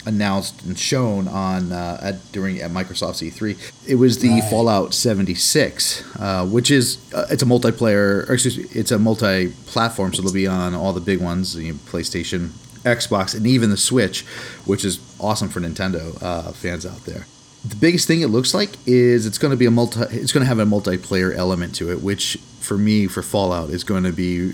[0.06, 3.88] announced and shown on uh, at during at Microsoft's E3.
[3.88, 4.50] It was the right.
[4.50, 10.14] Fallout 76, uh, which is uh, it's a multiplayer, or excuse me, it's a multi-platform,
[10.14, 12.50] so it'll be on all the big ones, you know, PlayStation,
[12.84, 14.24] Xbox, and even the Switch,
[14.66, 17.26] which is awesome for Nintendo uh, fans out there.
[17.64, 20.02] The biggest thing it looks like is it's going to be a multi.
[20.12, 23.84] It's going to have a multiplayer element to it, which for me for Fallout is
[23.84, 24.54] going to be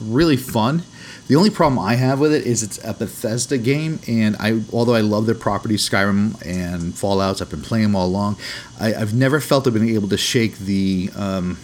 [0.00, 0.82] really fun
[1.28, 4.94] the only problem I have with it is it's a Bethesda game, and I although
[4.94, 8.38] I love their properties, Skyrim and Fallout's, I've been playing them all along.
[8.80, 11.58] I, have never felt I've been able to shake the um,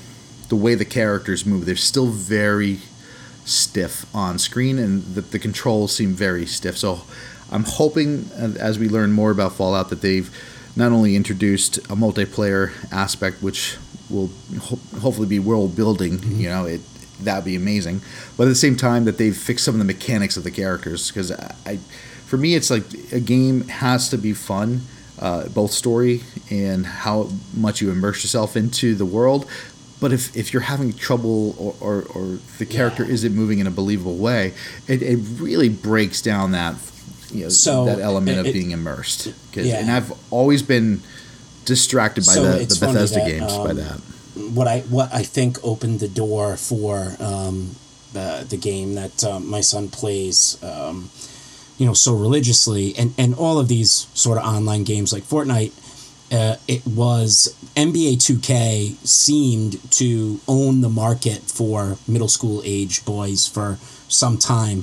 [0.51, 1.64] the way the characters move.
[1.64, 2.81] They're still very
[3.45, 6.76] stiff on screen, and the, the controls seem very stiff.
[6.78, 7.03] So
[7.51, 10.30] I'm hoping as we learn more about Fallout that they've
[10.76, 13.76] not only introduced a multiplayer aspect, which
[14.11, 14.30] will
[14.61, 16.18] ho- hopefully be world building.
[16.18, 16.40] Mm-hmm.
[16.40, 16.80] You know, it
[17.20, 18.01] that'd be amazing.
[18.36, 21.11] But at the same time, that they've fixed some of the mechanics of the characters
[21.11, 21.78] because I,
[22.26, 24.82] for me, it's like a game has to be fun,
[25.18, 29.49] uh, both story and how much you immerse yourself into the world.
[30.01, 33.12] But if, if you're having trouble or, or, or the character yeah.
[33.12, 34.53] isn't moving in a believable way,
[34.86, 36.74] it, it really breaks down that
[37.30, 39.32] you know so that element it, of being immersed.
[39.55, 39.76] Yeah.
[39.76, 41.01] And I've always been
[41.64, 44.01] distracted by so the, the Bethesda that, games um, by that
[44.34, 47.76] what I what I think opened the door for um,
[48.12, 51.11] the the game that um, my son plays, um,
[51.78, 55.72] you know, so religiously, and and all of these sort of online games like Fortnite.
[56.35, 63.47] Uh, it was NBA 2K seemed to own the market for middle school age boys
[63.47, 63.78] for
[64.09, 64.82] some time,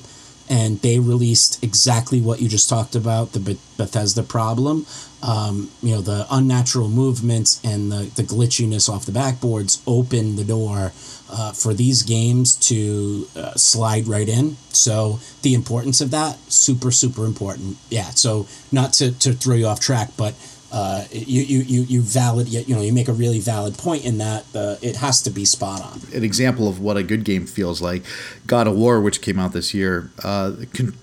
[0.50, 4.86] and they released exactly what you just talked about the Bethesda problem.
[5.22, 10.46] Um, you know, the unnatural movements and the, the glitchiness off the backboards open the
[10.46, 10.94] door
[11.32, 14.58] uh, for these games to uh, slide right in.
[14.70, 17.78] So the importance of that, super, super important.
[17.90, 18.10] Yeah.
[18.12, 20.34] So not to, to throw you off track, but
[20.72, 24.18] uh, you, you, you, you valid, you know, you make a really valid point in
[24.20, 26.00] that uh, it has to be spot on.
[26.14, 28.04] An example of what a good game feels like
[28.48, 30.94] God of War, which came out this year, uh, con-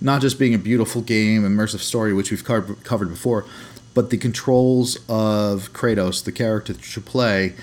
[0.00, 3.46] not just being a beautiful game, immersive story, which we've co- covered before,
[3.94, 7.54] but the controls of Kratos, the character that you play,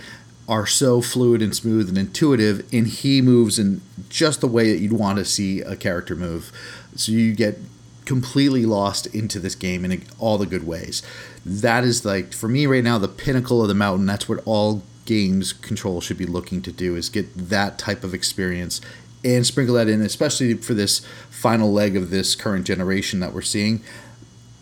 [0.49, 4.79] are so fluid and smooth and intuitive, and he moves in just the way that
[4.79, 6.51] you'd want to see a character move.
[6.95, 7.59] So you get
[8.05, 11.01] completely lost into this game in all the good ways
[11.45, 14.05] that is like for me right now the pinnacle of the mountain.
[14.05, 18.13] That's what all games control should be looking to do is get that type of
[18.13, 18.79] experience
[19.25, 20.99] and sprinkle that in, especially for this
[21.29, 23.81] final leg of this current generation that we're seeing.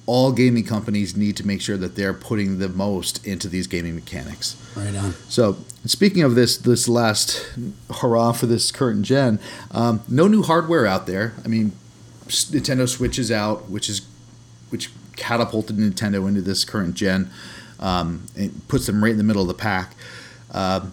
[0.07, 3.95] All gaming companies need to make sure that they're putting the most into these gaming
[3.95, 4.55] mechanics.
[4.75, 5.13] Right on.
[5.29, 7.47] So, speaking of this, this last
[7.99, 9.39] hurrah for this current gen,
[9.69, 11.33] um, no new hardware out there.
[11.45, 11.71] I mean,
[12.31, 14.01] Nintendo Switch is out, which is
[14.69, 17.29] which catapulted Nintendo into this current gen.
[17.79, 19.95] Um, it puts them right in the middle of the pack.
[20.51, 20.87] Uh,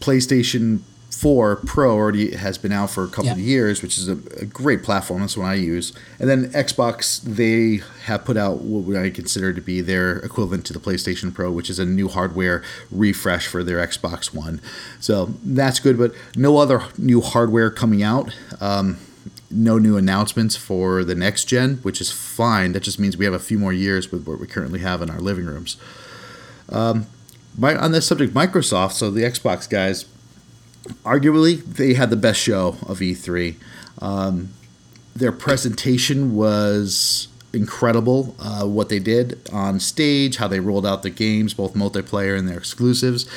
[0.00, 0.80] PlayStation
[1.18, 3.32] 4 Pro already has been out for a couple yeah.
[3.32, 5.20] of years, which is a, a, great platform.
[5.20, 5.92] That's one I use.
[6.20, 10.72] And then Xbox, they have put out what I consider to be their equivalent to
[10.72, 12.62] the PlayStation Pro, which is a new hardware
[12.92, 14.60] refresh for their Xbox One.
[15.00, 18.32] So that's good, but no other new hardware coming out.
[18.60, 18.98] Um,
[19.50, 22.72] no new announcements for the next gen, which is fine.
[22.72, 25.10] That just means we have a few more years with what we currently have in
[25.10, 25.76] our living rooms.
[26.68, 27.06] Um,
[27.56, 30.04] my, on this subject, Microsoft, so the Xbox guys,
[31.04, 33.56] arguably they had the best show of E3.
[34.00, 34.50] Um,
[35.16, 38.36] their presentation was incredible.
[38.38, 42.48] Uh, what they did on stage, how they rolled out the games, both multiplayer and
[42.48, 43.28] their exclusives.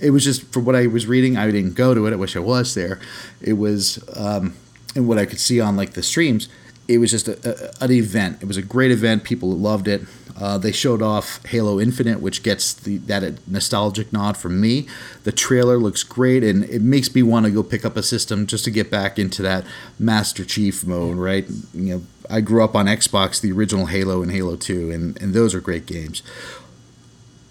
[0.00, 2.12] It was just, for what I was reading, I didn't go to it.
[2.12, 2.98] I wish I was there.
[3.40, 4.54] It was um,
[4.94, 6.48] and what I could see on like the streams,
[6.88, 8.38] it was just a, a, an event.
[8.40, 9.24] It was a great event.
[9.24, 10.02] People loved it.
[10.40, 14.86] Uh, they showed off Halo Infinite, which gets the that nostalgic nod from me.
[15.24, 18.46] The trailer looks great, and it makes me want to go pick up a system
[18.46, 19.64] just to get back into that
[19.98, 21.16] Master Chief mode.
[21.16, 21.46] Right?
[21.74, 25.34] You know, I grew up on Xbox, the original Halo and Halo Two, and and
[25.34, 26.22] those are great games.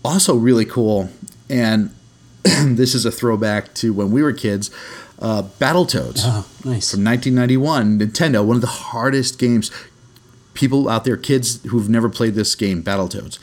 [0.05, 1.09] Also, really cool,
[1.49, 1.93] and
[2.43, 4.71] this is a throwback to when we were kids
[5.19, 6.21] uh, Battletoads.
[6.23, 6.91] Oh, nice.
[6.91, 9.71] From 1991, Nintendo, one of the hardest games.
[10.53, 13.39] People out there, kids who've never played this game, Battletoads.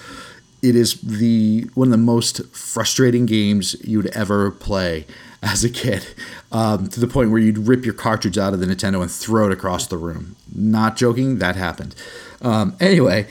[0.62, 5.06] It is the one of the most frustrating games you'd ever play
[5.42, 6.06] as a kid,
[6.52, 9.46] um, to the point where you'd rip your cartridge out of the Nintendo and throw
[9.46, 10.36] it across the room.
[10.54, 11.94] Not joking, that happened.
[12.40, 13.26] Um, anyway,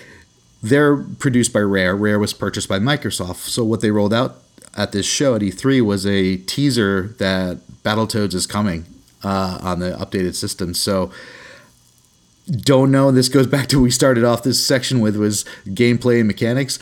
[0.62, 1.96] they're produced by Rare.
[1.96, 3.50] Rare was purchased by Microsoft.
[3.50, 4.43] So what they rolled out
[4.76, 8.86] at this show at E3 was a teaser that Battletoads is coming
[9.24, 10.74] uh, on the updated system.
[10.74, 11.11] So
[12.49, 13.11] don't know.
[13.11, 16.80] This goes back to what we started off this section with was gameplay and mechanics.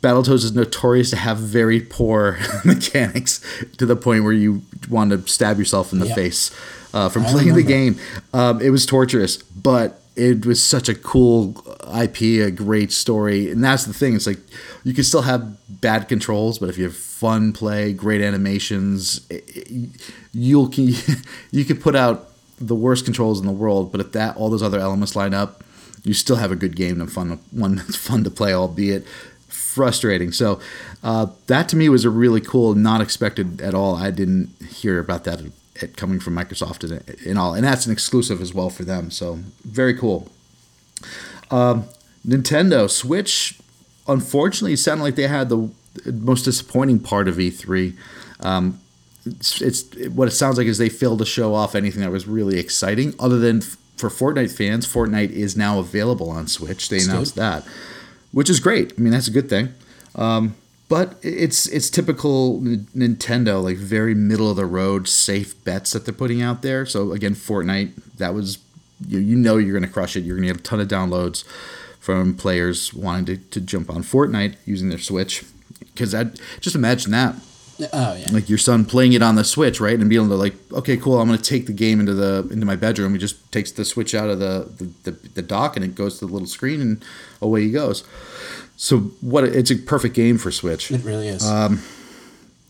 [0.00, 3.44] Battletoads is notorious to have very poor mechanics
[3.76, 6.14] to the point where you want to stab yourself in the yep.
[6.14, 6.50] face
[6.94, 7.62] uh, from I playing remember.
[7.62, 8.00] the game.
[8.32, 11.56] Um, it was torturous, but it was such a cool
[11.98, 14.14] IP, a great story, and that's the thing.
[14.14, 14.38] It's like
[14.84, 19.26] you can still have bad controls, but if you have fun play, great animations,
[20.32, 20.88] you'll can
[21.50, 24.62] you can put out the worst controls in the world, but if that all those
[24.62, 25.64] other elements line up,
[26.04, 29.06] you still have a good game and fun one that's fun to play, albeit
[29.48, 30.32] frustrating.
[30.32, 30.60] So
[31.02, 33.94] uh, that to me was a really cool, not expected at all.
[33.94, 35.40] I didn't hear about that
[35.82, 39.10] it coming from Microsoft and, and all, and that's an exclusive as well for them.
[39.10, 40.30] So very cool.
[41.50, 41.84] Um,
[42.26, 43.58] Nintendo Switch,
[44.06, 45.70] unfortunately, sounded like they had the
[46.12, 47.96] most disappointing part of E3.
[48.40, 48.80] Um,
[49.26, 52.26] it's, it's, what it sounds like is they failed to show off anything that was
[52.26, 54.86] really exciting, other than f- for Fortnite fans.
[54.86, 56.88] Fortnite is now available on Switch.
[56.88, 57.64] They announced that,
[58.32, 58.94] which is great.
[58.96, 59.74] I mean, that's a good thing.
[60.14, 60.54] Um,
[60.90, 66.12] but it's it's typical Nintendo, like very middle of the road, safe bets that they're
[66.12, 66.84] putting out there.
[66.84, 68.58] So again, Fortnite, that was
[69.06, 70.24] you, you know you're going to crush it.
[70.24, 71.44] You're going to get a ton of downloads
[72.00, 75.44] from players wanting to, to jump on Fortnite using their Switch.
[75.78, 76.24] Because I
[76.58, 77.36] just imagine that.
[77.92, 78.26] Oh yeah.
[78.32, 80.96] Like your son playing it on the Switch, right, and being able to like, okay,
[80.96, 83.12] cool, I'm going to take the game into the into my bedroom.
[83.12, 86.18] He just takes the Switch out of the the, the, the dock and it goes
[86.18, 87.04] to the little screen and
[87.40, 88.02] away he goes.
[88.80, 89.44] So what?
[89.44, 90.90] It's a perfect game for Switch.
[90.90, 91.46] It really is.
[91.46, 91.82] Um,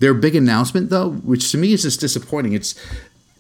[0.01, 2.53] their big announcement, though, which to me is just disappointing.
[2.53, 2.75] It's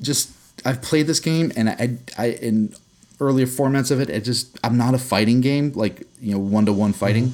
[0.00, 0.30] just
[0.64, 2.76] I've played this game and I, I and
[3.18, 4.08] earlier formats of it.
[4.08, 7.32] It just I'm not a fighting game like you know one to one fighting,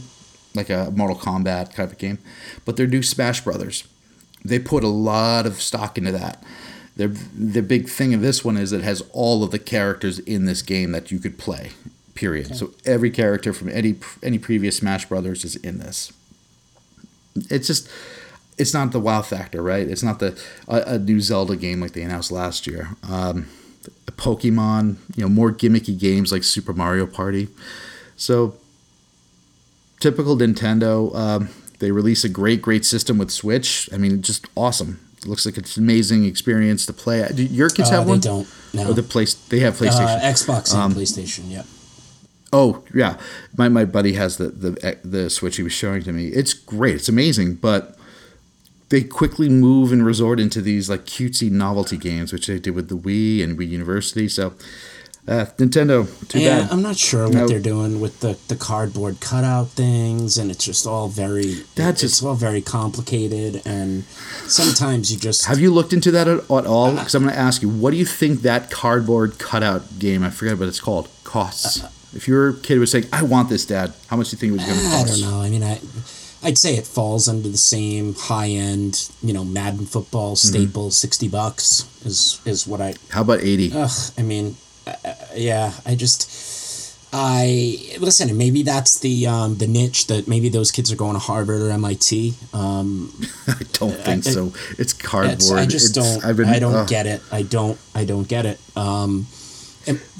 [0.54, 2.16] like a Mortal Kombat type of game.
[2.64, 3.86] But their new Smash Brothers,
[4.42, 6.42] they put a lot of stock into that.
[6.96, 10.46] Their the big thing of this one is it has all of the characters in
[10.46, 11.72] this game that you could play.
[12.16, 12.56] Period.
[12.56, 16.12] So every character from any any previous Smash Brothers is in this.
[17.50, 17.88] It's just
[18.58, 19.86] it's not the wow factor, right?
[19.86, 22.88] It's not the a, a new Zelda game like they announced last year.
[23.08, 23.48] Um,
[24.12, 27.48] Pokemon, you know, more gimmicky games like Super Mario Party.
[28.16, 28.56] So
[30.00, 31.14] typical Nintendo.
[31.14, 31.48] Um,
[31.78, 33.90] they release a great, great system with Switch.
[33.92, 35.00] I mean, just awesome.
[35.18, 37.28] It looks like it's an amazing experience to play.
[37.34, 38.20] Do your kids Uh, have they one?
[38.20, 38.48] don't.
[38.72, 38.88] No.
[38.90, 40.20] Or the place they have uh, PlayStation.
[40.22, 41.50] Xbox Um, and PlayStation.
[41.50, 41.64] Yeah.
[42.58, 43.18] Oh yeah,
[43.58, 46.28] my my buddy has the the the Switch he was showing to me.
[46.28, 46.94] It's great.
[46.96, 47.82] It's amazing, but
[48.88, 52.88] they quickly move and resort into these like cutesy novelty games, which they did with
[52.88, 54.28] the Wii and Wii University.
[54.28, 54.54] So
[55.28, 56.70] uh, Nintendo, too yeah, bad.
[56.72, 57.48] I'm not sure what No.
[57.48, 62.12] they're doing with the, the cardboard cutout things, and it's just all very That's it's
[62.18, 64.04] just- all very complicated, and
[64.46, 66.92] sometimes you just Have you looked into that at, at all?
[66.92, 70.22] Because I'm going to ask you, what do you think that cardboard cutout game?
[70.22, 71.08] I forget what it's called.
[71.24, 71.82] Costs.
[72.16, 74.56] If your kid was saying, "I want this, Dad," how much do you think it
[74.58, 75.06] was going to cost?
[75.06, 75.40] I don't know.
[75.42, 75.80] I mean, I
[76.42, 80.48] I'd say it falls under the same high end, you know, Madden football Mm-hmm.
[80.48, 80.90] staple.
[80.90, 82.94] Sixty bucks is is what I.
[83.10, 83.70] How about eighty?
[83.74, 84.56] Ugh, I mean,
[84.86, 85.72] uh, uh, yeah.
[85.84, 86.44] I just.
[87.12, 91.14] I listen, and maybe that's the um, the niche that maybe those kids are going
[91.14, 92.34] to Harvard or MIT.
[92.52, 93.12] Um,
[93.48, 94.52] I don't think I- so.
[94.76, 95.34] It's cardboard.
[95.34, 96.24] it's, I just It's- don't.
[96.28, 97.22] I've been- I don't get it.
[97.32, 97.78] I don't.
[97.94, 98.60] I don't get it.
[98.76, 99.26] Um,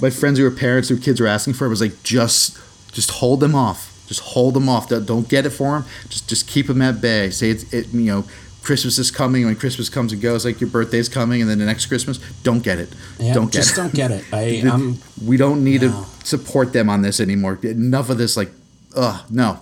[0.00, 2.58] my friends who were parents who kids were asking for it was like just
[2.92, 3.92] just hold them off.
[4.08, 4.88] Just hold them off.
[4.88, 7.30] Don't, get it for them just just keep them at bay.
[7.30, 8.24] Say it's it you know
[8.62, 9.44] christmas is coming.
[9.44, 12.62] When christmas comes and goes like your birthday's coming and then the next christmas don't
[12.62, 12.88] get it.
[13.18, 13.76] Yeah, don't get just it.
[13.76, 14.24] don't get it.
[14.32, 14.98] I, I'm.
[15.24, 15.88] we don't need No.
[16.20, 17.58] to support them on this anymore.
[17.62, 18.50] Enough of this like
[18.94, 19.60] ugh no.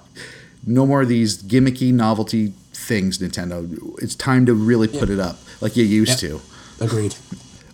[0.67, 3.99] No more of these gimmicky novelty things nintendo.
[4.03, 6.31] It's time to really put it up like you used Yep.
[6.33, 6.85] to.
[6.85, 7.15] Agreed.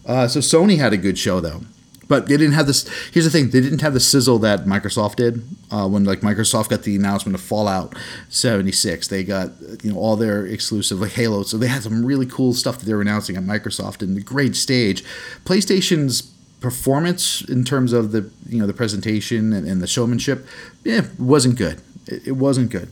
[0.07, 1.63] uh, so Sony had a good show though,
[2.11, 2.89] but they didn't have this.
[3.13, 6.69] Here's the thing: they didn't have the sizzle that Microsoft did uh, when like Microsoft
[6.69, 7.95] got the announcement of Fallout
[8.29, 9.07] 76.
[9.07, 9.53] They got
[9.85, 12.87] you know all their exclusive like Halo, so they had some really cool stuff that
[12.87, 15.05] they were announcing at Microsoft and the great stage.
[15.45, 16.23] PlayStation's
[16.61, 20.45] performance in terms of the you know the presentation and, and the showmanship,
[20.83, 21.81] yeah, wasn't good.
[22.09, 22.89] It, it wasn't good,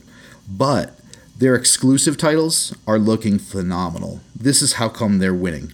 [0.47, 0.97] but
[1.37, 4.21] their exclusive titles are looking phenomenal.
[4.33, 5.73] This is how come they're winning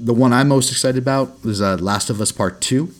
[0.00, 2.92] the one I'm most excited about is uh, Last of Us Part Two.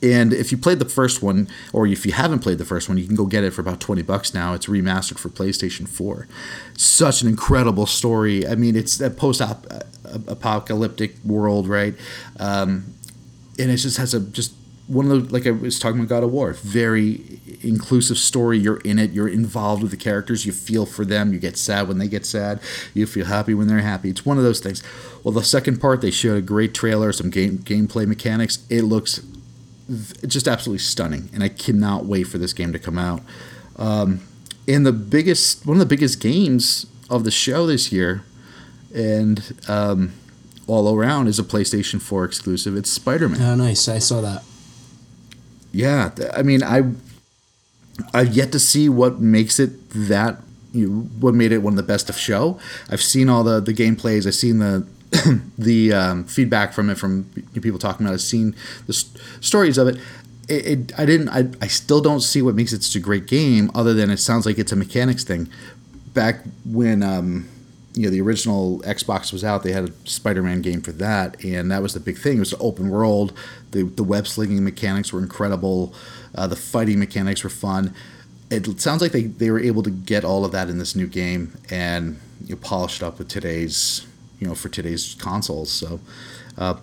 [0.00, 2.98] And if you played the first one, or if you haven't played the first one,
[2.98, 4.54] you can go get it for about twenty bucks now.
[4.54, 6.28] It's remastered for PlayStation Four.
[6.76, 8.46] Such an incredible story.
[8.46, 11.96] I mean, it's a post-apocalyptic world, right?
[12.38, 12.94] Um,
[13.58, 14.54] and it just has a just
[14.88, 18.58] one of the like I was talking about God of War, very inclusive story.
[18.58, 19.10] You're in it.
[19.12, 20.46] You're involved with the characters.
[20.46, 21.32] You feel for them.
[21.32, 22.60] You get sad when they get sad.
[22.94, 24.08] You feel happy when they're happy.
[24.08, 24.82] It's one of those things.
[25.22, 28.64] Well, the second part they showed a great trailer, some game gameplay mechanics.
[28.70, 29.20] It looks
[30.26, 33.20] just absolutely stunning, and I cannot wait for this game to come out.
[33.76, 34.20] Um,
[34.66, 38.22] and the biggest, one of the biggest games of the show this year,
[38.94, 40.12] and um,
[40.66, 42.76] all around is a PlayStation 4 exclusive.
[42.76, 43.40] It's Spider Man.
[43.40, 43.88] Oh, nice.
[43.88, 44.44] I saw that.
[45.78, 46.82] Yeah, I mean, I
[48.14, 50.40] I've yet to see what makes it that
[50.72, 52.58] you what made it one of the best of show.
[52.90, 54.26] I've seen all the the gameplays.
[54.26, 54.86] I've seen the
[55.58, 57.24] the um, feedback from it from
[57.62, 58.12] people talking about.
[58.12, 58.14] it.
[58.14, 58.54] I've seen
[58.86, 59.10] the s-
[59.40, 59.96] stories of it.
[60.48, 60.98] It, it.
[60.98, 61.28] I didn't.
[61.28, 64.18] I, I still don't see what makes it such a great game, other than it
[64.18, 65.48] sounds like it's a mechanics thing.
[66.12, 67.48] Back when um,
[67.98, 71.70] you know the original Xbox was out, they had a Spider-Man game for that, and
[71.72, 72.36] that was the big thing.
[72.36, 73.32] It was an open world.
[73.72, 75.92] The the web slinging mechanics were incredible.
[76.34, 77.92] Uh, the fighting mechanics were fun.
[78.50, 81.06] It sounds like they, they were able to get all of that in this new
[81.06, 84.06] game and you know, polish it up with today's
[84.38, 85.70] you know for today's consoles.
[85.70, 86.00] So
[86.56, 86.74] uh,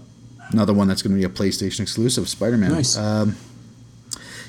[0.51, 2.72] another one that's going to be a PlayStation exclusive, Spider-Man.
[2.72, 2.97] Nice.
[2.97, 3.38] Um,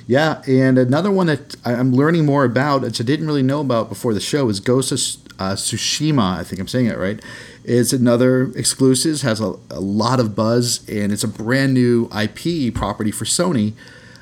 [0.08, 3.88] yeah, and another one that I'm learning more about, which I didn't really know about
[3.88, 5.00] before the show, is Ghost of
[5.38, 6.38] uh, Tsushima.
[6.38, 7.20] I think I'm saying it right.
[7.64, 12.74] It's another exclusive, has a, a lot of buzz, and it's a brand new IP
[12.74, 13.72] property for Sony.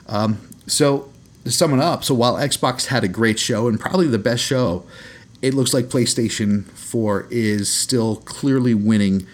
[0.08, 1.10] Um, so
[1.44, 4.42] to sum it up, so while Xbox had a great show and probably the best
[4.42, 4.84] show,
[5.42, 9.26] it looks like PlayStation 4 is still clearly winning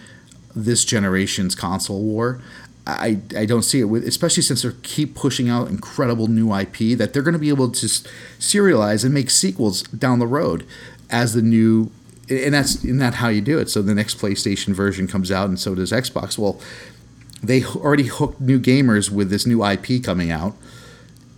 [0.53, 2.41] this generation's console war.
[2.85, 6.97] I, I don't see it with especially since they keep pushing out incredible new IP
[6.97, 10.65] that they're going to be able to serialize and make sequels down the road
[11.11, 11.91] as the new
[12.29, 15.49] and that's isn't that how you do it so the next PlayStation version comes out
[15.49, 16.61] and so does Xbox well
[17.43, 20.55] they already hooked new gamers with this new IP coming out,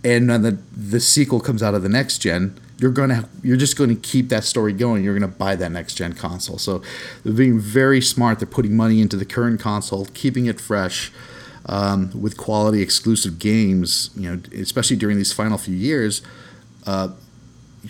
[0.02, 2.58] and the the sequel comes out of the next gen.
[2.78, 5.02] You're gonna you're just going to keep that story going.
[5.02, 6.58] You're going to buy that next gen console.
[6.58, 6.82] So
[7.22, 8.38] they're being very smart.
[8.38, 11.12] They're putting money into the current console, keeping it fresh.
[11.66, 16.20] Um, with quality exclusive games, you know, especially during these final few years,
[16.86, 17.08] uh,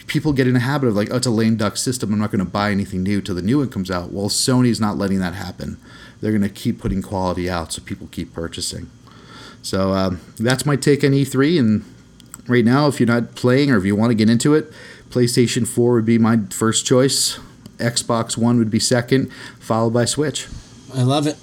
[0.07, 2.13] people get in a habit of like, oh, it's a lame duck system.
[2.13, 4.13] I'm not going to buy anything new till the new one comes out.
[4.13, 5.79] Well, Sony's not letting that happen.
[6.21, 8.91] They're going to keep putting quality out, so people keep purchasing.
[9.63, 11.59] So um, that's my take on E3.
[11.59, 11.85] And
[12.47, 14.73] right now, if you're not playing or if you want to get into it,
[15.11, 17.39] PlayStation 4 would be my first choice.
[17.79, 20.47] Xbox One would be second, followed by Switch.
[20.95, 21.37] I love it.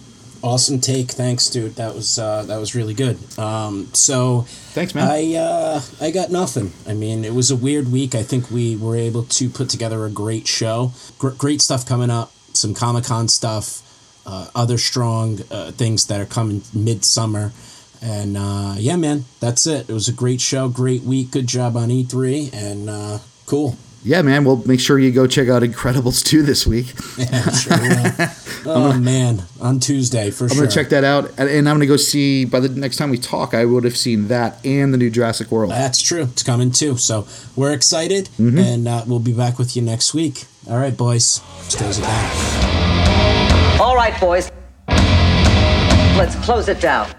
[0.44, 1.12] Awesome take.
[1.12, 1.76] Thanks, dude.
[1.76, 3.18] That was uh, that was really good.
[3.38, 4.42] Um, so
[4.74, 5.08] Thanks, man.
[5.08, 6.74] I uh, I got nothing.
[6.88, 8.16] I mean, it was a weird week.
[8.16, 10.94] I think we were able to put together a great show.
[11.20, 12.32] Gr- great stuff coming up.
[12.54, 13.88] Some Comic Con stuff.
[14.26, 17.52] Uh, other strong uh, things that are coming midsummer.
[18.02, 19.89] And uh, yeah, man, that's it.
[19.89, 21.32] It was a great show, great week.
[21.32, 23.78] Good job on E3, and uh, cool.
[24.04, 24.45] Yeah, man.
[24.45, 26.93] Well, make sure you go check out Incredibles 2 this week.
[27.18, 27.78] Yeah, sure
[28.66, 28.72] will.
[28.74, 30.58] oh man, on Tuesday for I'm sure.
[30.58, 31.30] going to check that out.
[31.38, 33.84] And, and I'm going to go see, by the next time we talk, I would
[33.84, 35.72] have seen that and the new Jurassic World.
[35.72, 36.24] That's true.
[36.24, 36.97] It's coming too.
[36.97, 38.58] So we're excited, Mm-hmm.
[38.58, 40.45] and uh, we'll be back with you next week.
[40.70, 41.41] All right, boys.
[41.60, 43.82] Let's it down.
[43.82, 44.52] All right, boys.
[46.18, 47.12] Let's close it down.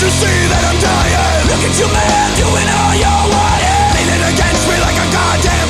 [0.00, 1.44] Can't you see that I'm dying?
[1.52, 2.96] Look at you, man, doing all.
[3.92, 5.68] Leaning against me like a goddamn.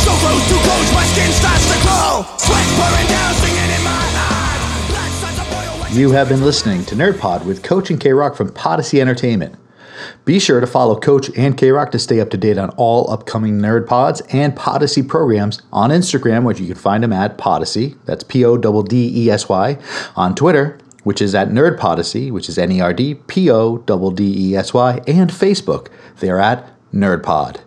[0.00, 2.24] So close, my skin starts to glow.
[2.80, 4.00] Pouring down, singing in my
[5.92, 9.54] You have been listening to Nerd Pod with Coach and K Rock from Podyssey Entertainment.
[10.24, 13.10] Be sure to follow Coach and K Rock to stay up to date on all
[13.10, 17.96] upcoming Nerd Pods and Podyssey programs on Instagram, which you can find them at Podyssey.
[18.06, 19.76] That's P O D D E S Y.
[20.16, 23.78] On Twitter, which is at Nerd Podyssey, which is N E R D P O
[23.78, 25.00] D D E S Y.
[25.06, 25.88] And Facebook,
[26.18, 27.62] they're at Nerd Pod.